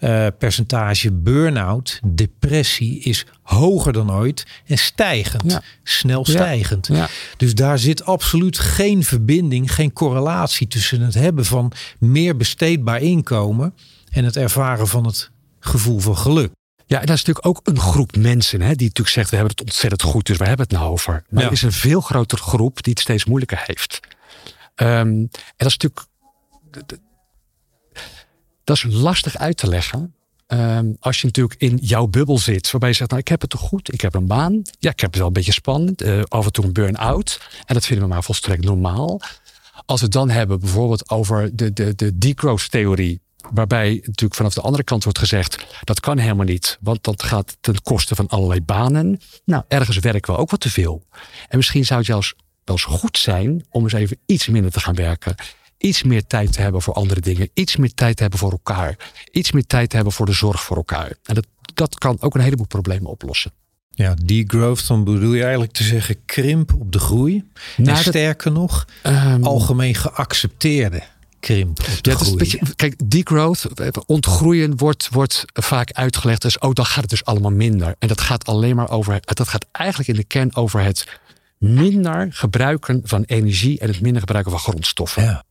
uh, 0.00 0.26
percentage 0.38 1.12
burn-out, 1.12 2.00
depressie 2.04 3.00
is 3.00 3.26
hoger 3.42 3.92
dan 3.92 4.12
ooit 4.12 4.46
en 4.66 4.78
stijgend. 4.78 5.52
Ja. 5.52 5.62
Snel 5.82 6.24
stijgend. 6.24 6.86
Ja. 6.86 6.94
Ja. 6.94 7.08
Dus 7.36 7.54
daar 7.54 7.78
zit 7.78 8.04
absoluut 8.04 8.58
geen 8.58 9.04
verbinding, 9.04 9.74
geen 9.74 9.92
correlatie 9.92 10.68
tussen 10.68 11.00
het 11.00 11.14
hebben 11.14 11.44
van 11.44 11.72
meer 11.98 12.36
besteedbaar 12.36 13.00
inkomen 13.02 13.74
en 14.10 14.24
het 14.24 14.36
ervaren 14.36 14.88
van 14.88 15.06
het 15.06 15.30
gevoel 15.60 15.98
van 15.98 16.16
geluk. 16.16 16.50
Ja, 16.86 17.00
en 17.00 17.06
dat 17.06 17.16
is 17.16 17.24
natuurlijk 17.24 17.46
ook 17.46 17.60
een 17.64 17.80
groep 17.80 18.16
mensen 18.16 18.60
hè, 18.60 18.74
die 18.74 18.86
natuurlijk 18.86 19.14
zegt: 19.14 19.30
we 19.30 19.36
hebben 19.36 19.54
het 19.56 19.64
ontzettend 19.64 20.02
goed, 20.02 20.26
dus 20.26 20.36
we 20.36 20.44
hebben 20.44 20.66
het 20.68 20.78
nou 20.78 20.90
over. 20.90 21.24
Maar 21.28 21.44
er 21.44 21.52
is 21.52 21.62
een 21.62 21.72
veel 21.72 22.00
grotere 22.00 22.42
groep 22.42 22.82
die 22.82 22.92
het 22.92 23.02
steeds 23.02 23.24
moeilijker 23.24 23.62
heeft. 23.66 24.00
Um, 24.76 24.86
en 24.86 25.30
dat 25.56 25.66
is 25.66 25.76
natuurlijk 25.76 26.06
dat 28.64 28.76
is 28.76 28.82
lastig 28.82 29.36
uit 29.36 29.56
te 29.56 29.68
leggen. 29.68 30.14
Um, 30.48 30.96
als 31.00 31.20
je 31.20 31.26
natuurlijk 31.26 31.60
in 31.60 31.76
jouw 31.76 32.06
bubbel 32.06 32.38
zit, 32.38 32.70
waarbij 32.70 32.88
je 32.88 32.94
zegt, 32.94 33.10
nou 33.10 33.22
ik 33.22 33.28
heb 33.28 33.40
het 33.40 33.50
toch 33.50 33.60
goed, 33.60 33.92
ik 33.92 34.00
heb 34.00 34.14
een 34.14 34.26
baan. 34.26 34.62
Ja, 34.78 34.90
ik 34.90 35.00
heb 35.00 35.10
het 35.10 35.18
wel 35.18 35.26
een 35.26 35.32
beetje 35.32 35.52
spannend, 35.52 36.02
uh, 36.02 36.22
af 36.28 36.44
en 36.44 36.52
toe 36.52 36.64
een 36.64 36.72
burn-out. 36.72 37.40
En 37.64 37.74
dat 37.74 37.86
vinden 37.86 38.08
we 38.08 38.12
maar 38.12 38.24
volstrekt 38.24 38.64
normaal. 38.64 39.20
Als 39.86 39.98
we 39.98 40.04
het 40.04 40.14
dan 40.14 40.30
hebben 40.30 40.60
bijvoorbeeld 40.60 41.10
over 41.10 41.56
de, 41.56 41.72
de, 41.72 41.94
de 41.94 42.18
degrowth-theorie, 42.18 43.20
waarbij 43.50 43.94
natuurlijk 43.94 44.34
vanaf 44.34 44.54
de 44.54 44.60
andere 44.60 44.84
kant 44.84 45.04
wordt 45.04 45.18
gezegd, 45.18 45.66
dat 45.84 46.00
kan 46.00 46.18
helemaal 46.18 46.44
niet, 46.44 46.78
want 46.80 47.04
dat 47.04 47.22
gaat 47.22 47.56
ten 47.60 47.82
koste 47.82 48.14
van 48.14 48.28
allerlei 48.28 48.60
banen. 48.60 49.20
Nou, 49.44 49.62
ergens 49.68 49.98
werken 49.98 50.34
we 50.34 50.38
ook 50.38 50.50
wat 50.50 50.60
te 50.60 50.70
veel. 50.70 51.06
En 51.48 51.56
misschien 51.56 51.84
zou 51.84 51.98
het 51.98 52.08
juist 52.08 52.34
wel 52.64 52.76
eens 52.76 52.84
goed 52.84 53.18
zijn 53.18 53.66
om 53.70 53.82
eens 53.82 53.92
even 53.92 54.18
iets 54.26 54.46
minder 54.46 54.70
te 54.70 54.80
gaan 54.80 54.94
werken 54.94 55.34
iets 55.86 56.02
meer 56.02 56.26
tijd 56.26 56.52
te 56.52 56.60
hebben 56.60 56.82
voor 56.82 56.94
andere 56.94 57.20
dingen. 57.20 57.50
Iets 57.54 57.76
meer 57.76 57.94
tijd 57.94 58.16
te 58.16 58.22
hebben 58.22 58.40
voor 58.40 58.50
elkaar. 58.50 58.96
Iets 59.32 59.52
meer 59.52 59.66
tijd 59.66 59.90
te 59.90 59.96
hebben 59.96 60.14
voor 60.14 60.26
de 60.26 60.32
zorg 60.32 60.62
voor 60.62 60.76
elkaar. 60.76 61.12
En 61.22 61.34
dat, 61.34 61.46
dat 61.74 61.98
kan 61.98 62.16
ook 62.20 62.34
een 62.34 62.40
heleboel 62.40 62.66
problemen 62.66 63.10
oplossen. 63.10 63.52
Ja, 63.90 64.14
degrowth, 64.24 64.86
dan 64.86 65.04
bedoel 65.04 65.34
je 65.34 65.42
eigenlijk 65.42 65.72
te 65.72 65.82
zeggen 65.82 66.16
krimp 66.24 66.74
op 66.74 66.92
de 66.92 66.98
groei. 66.98 67.44
Nou, 67.76 67.96
en 67.98 68.04
sterker 68.04 68.52
nog, 68.52 68.86
um, 69.02 69.44
algemeen 69.44 69.94
geaccepteerde 69.94 71.02
krimp 71.40 71.78
op 71.78 72.02
de 72.02 72.10
ja, 72.10 72.16
groei. 72.16 72.36
Beetje, 72.36 72.60
kijk, 72.76 73.10
degrowth, 73.10 73.66
ontgroeien 74.06 74.76
wordt, 74.76 75.08
wordt 75.10 75.44
vaak 75.52 75.92
uitgelegd 75.92 76.44
als, 76.44 76.58
oh, 76.58 76.72
dan 76.72 76.86
gaat 76.86 77.00
het 77.00 77.10
dus 77.10 77.24
allemaal 77.24 77.50
minder. 77.50 77.94
En 77.98 78.08
dat 78.08 78.20
gaat 78.20 78.46
alleen 78.46 78.76
maar 78.76 78.90
over, 78.90 79.20
dat 79.24 79.48
gaat 79.48 79.66
eigenlijk 79.72 80.08
in 80.08 80.16
de 80.16 80.24
kern 80.24 80.56
over 80.56 80.80
het 80.80 81.04
minder 81.58 82.26
gebruiken 82.30 83.00
van 83.04 83.22
energie 83.22 83.78
en 83.78 83.88
het 83.88 84.00
minder 84.00 84.20
gebruiken 84.20 84.52
van 84.52 84.60
grondstoffen. 84.60 85.22
Ja. 85.22 85.44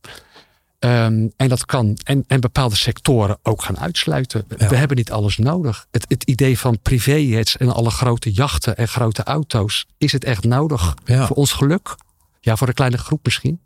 Um, 0.86 1.32
en 1.36 1.48
dat 1.48 1.64
kan 1.64 1.98
en, 2.04 2.24
en 2.26 2.40
bepaalde 2.40 2.76
sectoren 2.76 3.38
ook 3.42 3.62
gaan 3.62 3.78
uitsluiten. 3.78 4.44
Ja. 4.58 4.68
We 4.68 4.76
hebben 4.76 4.96
niet 4.96 5.10
alles 5.10 5.36
nodig. 5.36 5.86
Het, 5.90 6.04
het 6.08 6.22
idee 6.22 6.58
van 6.58 6.78
privéjets 6.82 7.56
en 7.56 7.74
alle 7.74 7.90
grote 7.90 8.32
jachten 8.32 8.76
en 8.76 8.88
grote 8.88 9.22
auto's, 9.22 9.86
is 9.98 10.12
het 10.12 10.24
echt 10.24 10.44
nodig 10.44 10.94
ja. 11.04 11.26
voor 11.26 11.36
ons 11.36 11.52
geluk? 11.52 11.96
Ja, 12.40 12.56
voor 12.56 12.68
een 12.68 12.74
kleine 12.74 12.98
groep 12.98 13.24
misschien. 13.24 13.60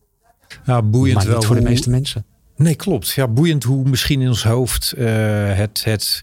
Ja, 0.65 0.83
boeiend 0.83 1.17
maar 1.17 1.27
wel 1.27 1.37
niet 1.37 1.47
voor 1.47 1.57
de 1.57 1.63
meeste 1.63 1.91
mensen. 1.91 2.25
Nee, 2.57 2.75
klopt. 2.75 3.11
Ja, 3.11 3.29
boeiend 3.29 3.65
hoe 3.65 3.89
misschien 3.89 4.21
in 4.21 4.29
ons 4.29 4.45
hoofd 4.45 4.95
uh, 4.97 5.07
het, 5.55 5.85
het 5.85 6.23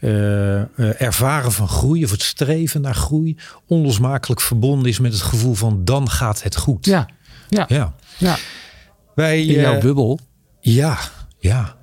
uh, 0.00 1.02
ervaren 1.02 1.52
van 1.52 1.68
groei 1.68 2.04
of 2.04 2.10
het 2.10 2.22
streven 2.22 2.80
naar 2.80 2.94
groei 2.94 3.36
onlosmakelijk 3.66 4.40
verbonden 4.40 4.88
is 4.88 4.98
met 4.98 5.12
het 5.12 5.22
gevoel 5.22 5.54
van 5.54 5.84
dan 5.84 6.10
gaat 6.10 6.42
het 6.42 6.56
goed. 6.56 6.86
Ja, 6.86 7.08
ja, 7.48 7.64
ja. 7.68 7.94
ja. 8.18 8.36
Wij, 9.14 9.44
in 9.44 9.60
jouw 9.60 9.80
bubbel. 9.80 10.20
Ja, 10.74 10.98
ja. 11.38 11.76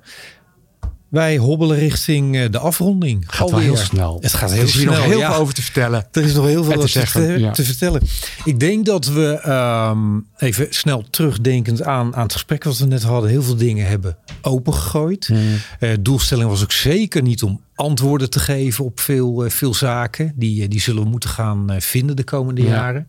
Wij 1.08 1.36
hobbelen 1.36 1.78
richting 1.78 2.36
eh, 2.36 2.50
de 2.50 2.58
afronding. 2.58 3.24
Gaat 3.26 3.50
wel 3.50 3.58
heel 3.58 3.76
snel. 3.76 4.18
Het 4.20 4.34
gaat 4.34 4.50
heel 4.50 4.60
er 4.60 4.66
is 4.66 4.72
snel. 4.72 4.92
nog 4.92 5.04
heel 5.04 5.18
ja. 5.18 5.32
veel 5.32 5.40
over 5.40 5.54
te 5.54 5.62
vertellen. 5.62 6.06
Er 6.12 6.22
is 6.22 6.34
nog 6.34 6.46
heel 6.46 6.64
veel 6.64 6.72
te 6.72 6.80
te, 6.80 6.88
zeggen, 6.88 7.38
ja. 7.40 7.50
te 7.50 7.64
vertellen. 7.64 8.02
Ik 8.44 8.60
denk 8.60 8.86
dat 8.86 9.06
we 9.06 9.48
um, 9.90 10.26
even 10.36 10.66
snel 10.70 11.04
terugdenkend 11.10 11.82
aan, 11.82 12.16
aan 12.16 12.22
het 12.22 12.32
gesprek 12.32 12.64
wat 12.64 12.78
we 12.78 12.86
net 12.86 13.02
hadden, 13.02 13.30
heel 13.30 13.42
veel 13.42 13.56
dingen 13.56 13.86
hebben 13.86 14.16
opengegooid. 14.42 15.28
Uh, 15.28 15.90
doelstelling 16.00 16.48
was 16.48 16.62
ook 16.62 16.72
zeker 16.72 17.22
niet 17.22 17.42
om 17.42 17.60
antwoorden 17.74 18.30
te 18.30 18.38
geven 18.38 18.84
op 18.84 19.00
veel, 19.00 19.44
uh, 19.44 19.50
veel 19.50 19.74
zaken. 19.74 20.32
Die, 20.34 20.68
die 20.68 20.80
zullen 20.80 21.02
we 21.02 21.08
moeten 21.08 21.30
gaan 21.30 21.72
uh, 21.72 21.80
vinden 21.80 22.16
de 22.16 22.24
komende 22.24 22.62
Ja. 22.62 22.68
jaren. 22.68 23.06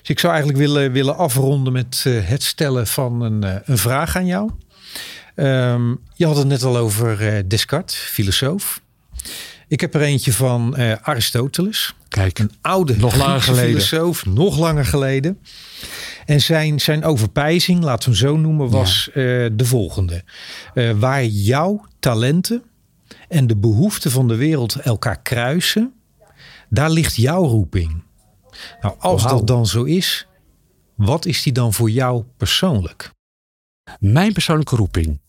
Dus 0.00 0.10
ik 0.10 0.18
zou 0.18 0.32
eigenlijk 0.32 0.62
willen, 0.62 0.92
willen 0.92 1.16
afronden 1.16 1.72
met 1.72 2.04
het 2.06 2.42
stellen 2.42 2.86
van 2.86 3.20
een, 3.22 3.60
een 3.64 3.78
vraag 3.78 4.16
aan 4.16 4.26
jou. 4.26 4.50
Um, 5.36 6.00
je 6.14 6.26
had 6.26 6.36
het 6.36 6.46
net 6.46 6.62
al 6.62 6.76
over 6.76 7.34
uh, 7.34 7.42
Descartes, 7.46 7.96
filosoof. 7.96 8.80
Ik 9.68 9.80
heb 9.80 9.94
er 9.94 10.00
eentje 10.00 10.32
van 10.32 10.74
uh, 10.78 10.92
Aristoteles. 11.02 11.94
Kijk, 12.08 12.38
een 12.38 12.50
oude 12.60 12.96
nog 12.96 13.16
langer 13.16 13.42
geleden. 13.42 13.70
filosoof, 13.70 14.26
nog 14.26 14.58
langer 14.58 14.84
geleden. 14.84 15.38
En 16.26 16.40
zijn, 16.40 16.80
zijn 16.80 17.04
overpijzing, 17.04 17.82
laten 17.82 18.10
we 18.10 18.16
hem 18.16 18.28
zo 18.28 18.36
noemen, 18.36 18.70
was 18.70 19.10
ja. 19.14 19.20
uh, 19.20 19.50
de 19.52 19.64
volgende. 19.64 20.24
waar 20.98 21.24
jouw 21.24 21.86
talenten 21.98 22.62
en 23.28 23.46
de 23.46 23.56
behoeften 23.56 24.10
van 24.10 24.28
de 24.28 24.36
wereld 24.36 24.76
elkaar 24.76 25.22
kruisen, 25.22 25.92
daar 26.68 26.90
ligt 26.90 27.16
jouw 27.16 27.44
roeping. 27.44 28.02
Nou, 28.80 28.94
als 28.98 29.22
dat 29.22 29.46
dan 29.46 29.66
zo 29.66 29.82
is, 29.82 30.26
wat 30.94 31.26
is 31.26 31.42
die 31.42 31.52
dan 31.52 31.72
voor 31.72 31.90
jou 31.90 32.24
persoonlijk? 32.36 33.10
Mijn 33.98 34.32
persoonlijke 34.32 34.76
roeping. 34.76 35.20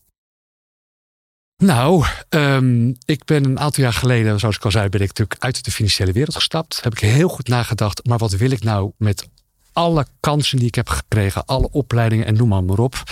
Nou, 1.64 2.04
um, 2.28 2.96
ik 3.04 3.24
ben 3.24 3.44
een 3.44 3.60
aantal 3.60 3.82
jaar 3.82 3.92
geleden, 3.92 4.38
zoals 4.38 4.56
ik 4.56 4.64
al 4.64 4.70
zei, 4.70 4.88
ben 4.88 5.00
ik 5.00 5.06
natuurlijk 5.06 5.42
uit 5.42 5.64
de 5.64 5.70
financiële 5.70 6.12
wereld 6.12 6.34
gestapt. 6.34 6.82
Heb 6.82 6.92
ik 6.92 6.98
heel 6.98 7.28
goed 7.28 7.48
nagedacht, 7.48 8.06
maar 8.06 8.18
wat 8.18 8.32
wil 8.32 8.50
ik 8.50 8.62
nou 8.62 8.92
met 8.96 9.28
alle 9.72 10.06
kansen 10.20 10.58
die 10.58 10.66
ik 10.66 10.74
heb 10.74 10.88
gekregen, 10.88 11.44
alle 11.44 11.70
opleidingen 11.70 12.26
en 12.26 12.34
noem 12.34 12.48
maar, 12.48 12.78
op. 12.78 13.02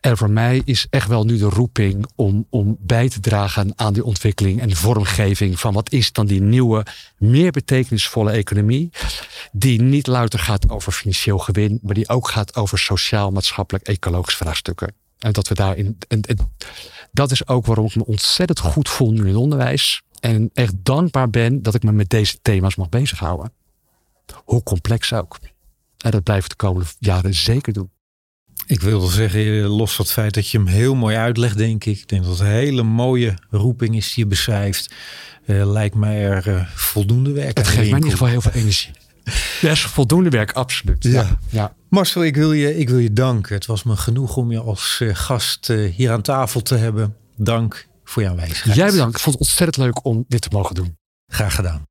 En 0.00 0.16
voor 0.16 0.30
mij 0.30 0.62
is 0.64 0.86
echt 0.90 1.08
wel 1.08 1.24
nu 1.24 1.38
de 1.38 1.48
roeping 1.48 2.06
om, 2.14 2.46
om 2.50 2.76
bij 2.80 3.08
te 3.08 3.20
dragen 3.20 3.72
aan 3.76 3.92
die 3.92 4.04
ontwikkeling 4.04 4.60
en 4.60 4.76
vormgeving 4.76 5.60
van 5.60 5.72
wat 5.72 5.92
is 5.92 6.12
dan 6.12 6.26
die 6.26 6.40
nieuwe, 6.40 6.86
meer 7.18 7.50
betekenisvolle 7.50 8.30
economie. 8.30 8.90
Die 9.52 9.82
niet 9.82 10.06
louter 10.06 10.38
gaat 10.38 10.70
over 10.70 10.92
financieel 10.92 11.38
gewin, 11.38 11.78
maar 11.82 11.94
die 11.94 12.08
ook 12.08 12.28
gaat 12.28 12.56
over 12.56 12.78
sociaal, 12.78 13.30
maatschappelijk, 13.30 13.86
ecologisch 13.86 14.36
vraagstukken. 14.36 14.94
En 15.22 15.32
dat 15.32 15.48
we 15.48 15.54
daarin. 15.54 15.98
En 16.08 16.20
dat 17.12 17.30
is 17.30 17.48
ook 17.48 17.66
waarom 17.66 17.86
ik 17.86 17.94
me 17.94 18.06
ontzettend 18.06 18.58
goed 18.58 18.88
voel 18.88 19.10
nu 19.10 19.20
in 19.20 19.26
het 19.26 19.36
onderwijs. 19.36 20.02
En 20.20 20.50
echt 20.54 20.74
dankbaar 20.76 21.30
ben 21.30 21.62
dat 21.62 21.74
ik 21.74 21.82
me 21.82 21.92
met 21.92 22.10
deze 22.10 22.38
thema's 22.42 22.76
mag 22.76 22.88
bezighouden. 22.88 23.52
Hoe 24.44 24.62
complex 24.62 25.12
ook. 25.12 25.38
En 25.98 26.10
dat 26.10 26.22
blijf 26.22 26.44
ik 26.44 26.50
de 26.50 26.56
komende 26.56 26.88
jaren 26.98 27.34
zeker 27.34 27.72
doen. 27.72 27.90
Ik 28.66 28.80
wilde 28.80 29.10
zeggen, 29.10 29.66
los 29.66 29.94
van 29.94 30.04
het 30.04 30.14
feit 30.14 30.34
dat 30.34 30.48
je 30.48 30.58
hem 30.58 30.66
heel 30.66 30.94
mooi 30.94 31.16
uitlegt, 31.16 31.56
denk 31.56 31.84
ik. 31.84 31.98
Ik 31.98 32.08
denk 32.08 32.22
dat 32.22 32.32
het 32.32 32.40
een 32.40 32.46
hele 32.46 32.82
mooie 32.82 33.34
roeping 33.50 33.96
is 33.96 34.14
die 34.14 34.24
je 34.24 34.30
beschrijft. 34.30 34.94
Uh, 35.46 35.70
lijkt 35.70 35.94
mij 35.94 36.24
er 36.24 36.48
uh, 36.48 36.66
voldoende 36.74 37.32
werk 37.32 37.58
Het 37.58 37.66
geeft 37.66 37.76
mij 37.76 37.88
in 37.88 37.94
ieder 37.94 38.10
geval 38.10 38.28
heel 38.28 38.40
veel 38.40 38.52
energie. 38.52 38.90
Er 39.62 39.70
is 39.70 39.82
voldoende 39.82 40.30
werk, 40.30 40.52
absoluut. 40.52 41.04
Ja. 41.04 41.38
ja. 41.50 41.74
Marcel, 41.88 42.24
ik 42.24 42.36
wil, 42.36 42.52
je, 42.52 42.78
ik 42.78 42.88
wil 42.88 42.98
je 42.98 43.12
danken. 43.12 43.54
Het 43.54 43.66
was 43.66 43.82
me 43.82 43.96
genoeg 43.96 44.36
om 44.36 44.52
je 44.52 44.60
als 44.60 44.98
uh, 45.02 45.14
gast 45.14 45.66
hier 45.66 46.10
aan 46.10 46.22
tafel 46.22 46.62
te 46.62 46.74
hebben. 46.74 47.16
Dank 47.36 47.86
voor 48.04 48.22
je 48.22 48.28
aanwezigheid. 48.28 48.76
Jij 48.76 48.90
bedankt. 48.90 49.16
Ik 49.16 49.22
vond 49.22 49.38
het 49.38 49.46
ontzettend 49.46 49.84
leuk 49.84 50.04
om 50.04 50.24
dit 50.28 50.40
te 50.40 50.48
mogen 50.52 50.74
doen. 50.74 50.96
Graag 51.26 51.54
gedaan. 51.54 51.86